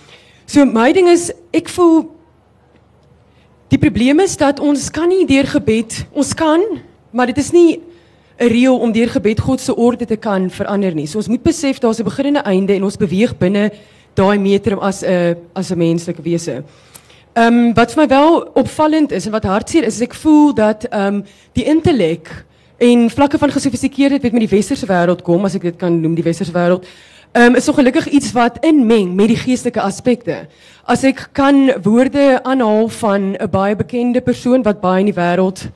[0.46, 2.08] So my ding is ek voel
[3.68, 6.64] die probleem is dat ons kan nie deur gebed, ons kan,
[7.12, 7.82] maar dit is nie
[8.38, 11.06] 'n reël om deur gebed God se orde te kan verander nie.
[11.06, 13.70] So ons moet besef daar's 'n begin en 'n einde en ons beweeg binne
[14.14, 16.62] daai metrum as 'n as 'n menslike wese.
[17.34, 20.54] Ehm um, wat vir my wel opvallend is en wat hartseer is, is ek voel
[20.54, 22.44] dat ehm um, die intellek
[22.76, 26.14] en vlakke van gesofistikeerdheid wat met die westerse wêreld kom, as ek dit kan noem,
[26.14, 26.86] die westerse wêreld,
[27.32, 30.46] ehm um, is so gelukkig iets wat inmeng met die geestelike aspekte.
[30.86, 35.70] As ek kan woorde aanhaal van 'n baie bekende persoon wat baie in die wêreld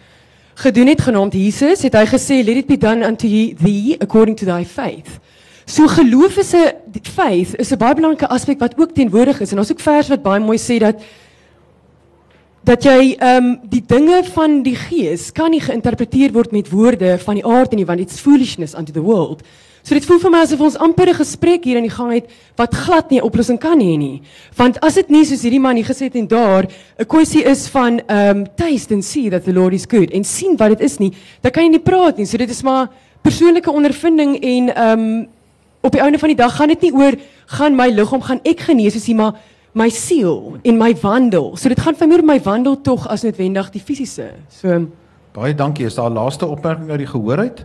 [0.63, 4.47] gedoen het genaamd Jesus, het hy gesê let it be done unto thee according to
[4.47, 5.19] thy faith.
[5.67, 9.59] So geloof is 'n faith is 'n baie belangrike aspek wat ook teenwoordig is en
[9.59, 11.03] ons ook vers wat baie mooi sê dat
[12.65, 17.19] dat jy ehm um, die dinge van die gees kan nie geïnterpreteer word met woorde
[17.19, 19.43] van die aard en nie want it's foolishness unto the world.
[19.83, 22.31] So dit voel vir my asof ons amper 'n gesprek hier in die gang het
[22.57, 24.23] wat glad nie 'n oplossing kan hê nie.
[24.57, 26.69] Want as dit nie soos hierdie man hier gesê het en daar
[26.99, 30.57] 'n kwessie is van um taste and see that the Lord is good en sien
[30.57, 32.27] wat dit is nie, dan kan jy nie praat nie.
[32.27, 32.89] So dit is maar
[33.23, 35.29] persoonlike ondervinding en um
[35.83, 37.13] op die einde van die dag gaan dit nie oor
[37.47, 39.35] gaan my liggaam gaan ek genees as jy maar
[39.75, 41.57] my siel en my wandel.
[41.57, 44.31] So dit gaan vir my oor my wandel tog as noodwendig die fisiese.
[44.49, 44.87] So
[45.33, 45.87] Baie dankie.
[45.87, 47.65] Is daar laaste opmerking uit die gehoor uit?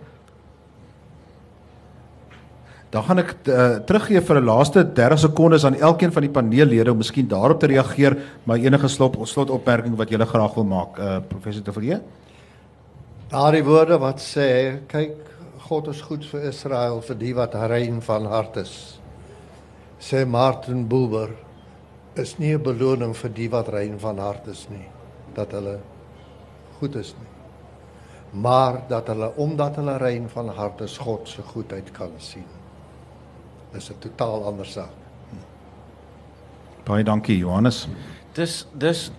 [2.90, 6.92] Dan gaan ek uh, teruggee vir 'n laaste 30 sekondes aan elkeen van die paneellede
[6.92, 11.00] om miskien daarop te reageer, maar enige slot slot opmerking wat julle graag wil maak,
[11.00, 12.02] uh, professor De Villiers.
[13.28, 15.18] Daardie woorde wat sê, kyk,
[15.68, 19.00] God is goed vir Israel vir die wat rein van hart is.
[20.00, 21.34] Sê Martin Buber
[22.16, 24.88] is nie 'n beloning vir die wat rein van hart is nie,
[25.36, 25.80] dat hulle
[26.80, 28.42] goed is nie.
[28.42, 32.57] Maar dat hulle omdat hulle rein van hart is, God se goedheid kan sien.
[33.78, 34.90] Dis 'n totaal ander saak.
[36.84, 37.88] Baie dankie, Johannes.
[38.34, 39.12] Dis dis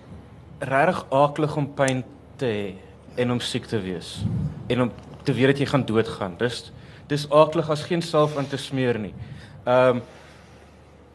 [0.59, 2.03] regtig aaklig om pyn
[2.35, 2.73] te hê
[3.15, 4.25] en om siek te wees
[4.67, 4.91] en om
[5.23, 6.35] te weet dat jy gaan doodgaan.
[6.37, 6.71] Dis
[7.07, 9.13] dis aaklig as geen salf aan te smeer nie.
[9.63, 10.01] Ehm um,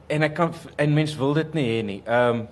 [0.06, 2.02] en ek kan en mens wil dit nie hê nie.
[2.06, 2.48] Ehm um,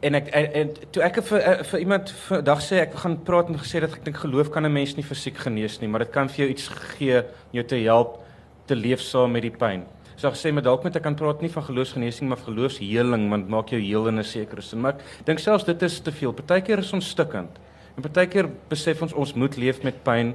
[0.00, 3.48] en ek en, en toe ek vir eh, vir iemand vandag sê ek gaan praat
[3.48, 6.10] en gesê dat ek dink geloof kan 'n mens nie fisiek genees nie, maar dit
[6.10, 8.24] kan vir jou iets gee om jou te help
[8.68, 9.84] te leef saam met die pyn.
[10.18, 13.28] So ek sê met dalk met ek kan praat nie van geloofsgenesing maar van geloofsheling
[13.30, 14.80] want maak jou heel in 'n sekere sin.
[14.80, 16.32] Maar ek dink selfs dit is te veel.
[16.32, 17.50] Partykeer is ons stikkend.
[17.96, 20.34] En partykeer besef ons ons moet leef met pyn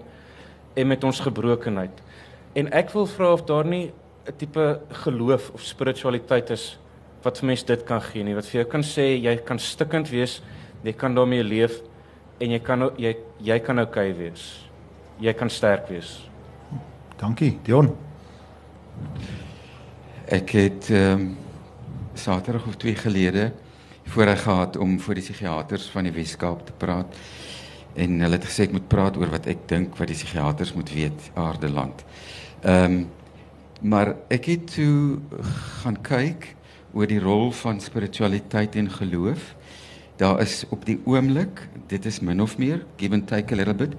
[0.75, 2.01] en met ons gebrokenheid.
[2.55, 3.91] En ek wil vra of daar nie
[4.27, 6.79] 'n tipe geloof of spiritualiteit is
[7.23, 8.35] wat vir mense dit kan gee nie.
[8.35, 10.41] Wat vir jou kan sê jy kan stikkend wees,
[10.83, 11.81] jy kan daarmee leef
[12.39, 14.69] en jy kan jy jy kan oukei okay wees.
[15.19, 16.29] Jy kan sterk wees.
[17.17, 17.95] Dankie, Dion.
[20.25, 21.31] Ek het ehm um,
[22.13, 23.51] Saterdag of twee gelede
[24.05, 27.15] voorreg gehad om voor die psigiaters van die Weskaap te praat.
[27.93, 30.93] En hulle het gesê ek moet praat oor wat ek dink wat die psigiaters moet
[30.93, 32.05] weet aardeland.
[32.61, 33.03] Ehm um,
[33.83, 35.19] maar ek het toe
[35.81, 36.53] gaan kyk
[36.93, 39.55] oor die rol van spiritualiteit en geloof.
[40.15, 43.73] Daar is op die oomblik, dit is min of meer, give and take a little
[43.73, 43.97] bit,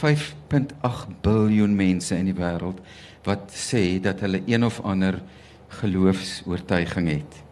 [0.00, 2.80] 5.8 biljoen mense in die wêreld
[3.26, 5.20] wat sê dat hulle een of ander
[5.80, 7.42] geloofs-oortuiging het.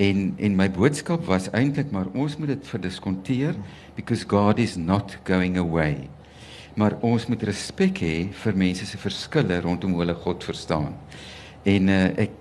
[0.00, 3.56] En en my boodskap was eintlik maar ons moet dit verdiskonteer
[3.96, 6.08] because God is not going away.
[6.74, 10.94] Maar ons moet respek hê vir mense se verskille rondom hoe hulle God verstaan.
[11.68, 12.39] En uh, ek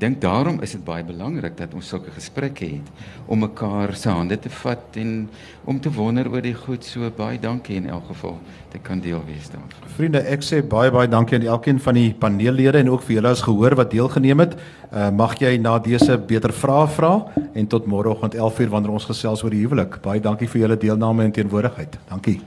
[0.00, 2.88] dink daarom is dit baie belangrik dat ons sulke gesprekke het
[3.28, 5.28] om mekaar se hande te vat en
[5.68, 8.38] om te wonder oor die goed so baie dankie in elk geval
[8.72, 9.92] dit kan deel wees daarvan.
[9.96, 13.34] Vriende, ek sê baie baie dankie aan elkeen van die paneellede en ook vir julle
[13.34, 14.56] as gehoor wat deelgeneem het.
[14.90, 17.12] Uh, mag jy na dese beter vrae vra
[17.52, 20.00] en tot môreoggend 11:00 wanneer ons gesels oor die huwelik.
[20.02, 21.98] Baie dankie vir julle deelname en teenwoordigheid.
[22.08, 22.40] Dankie.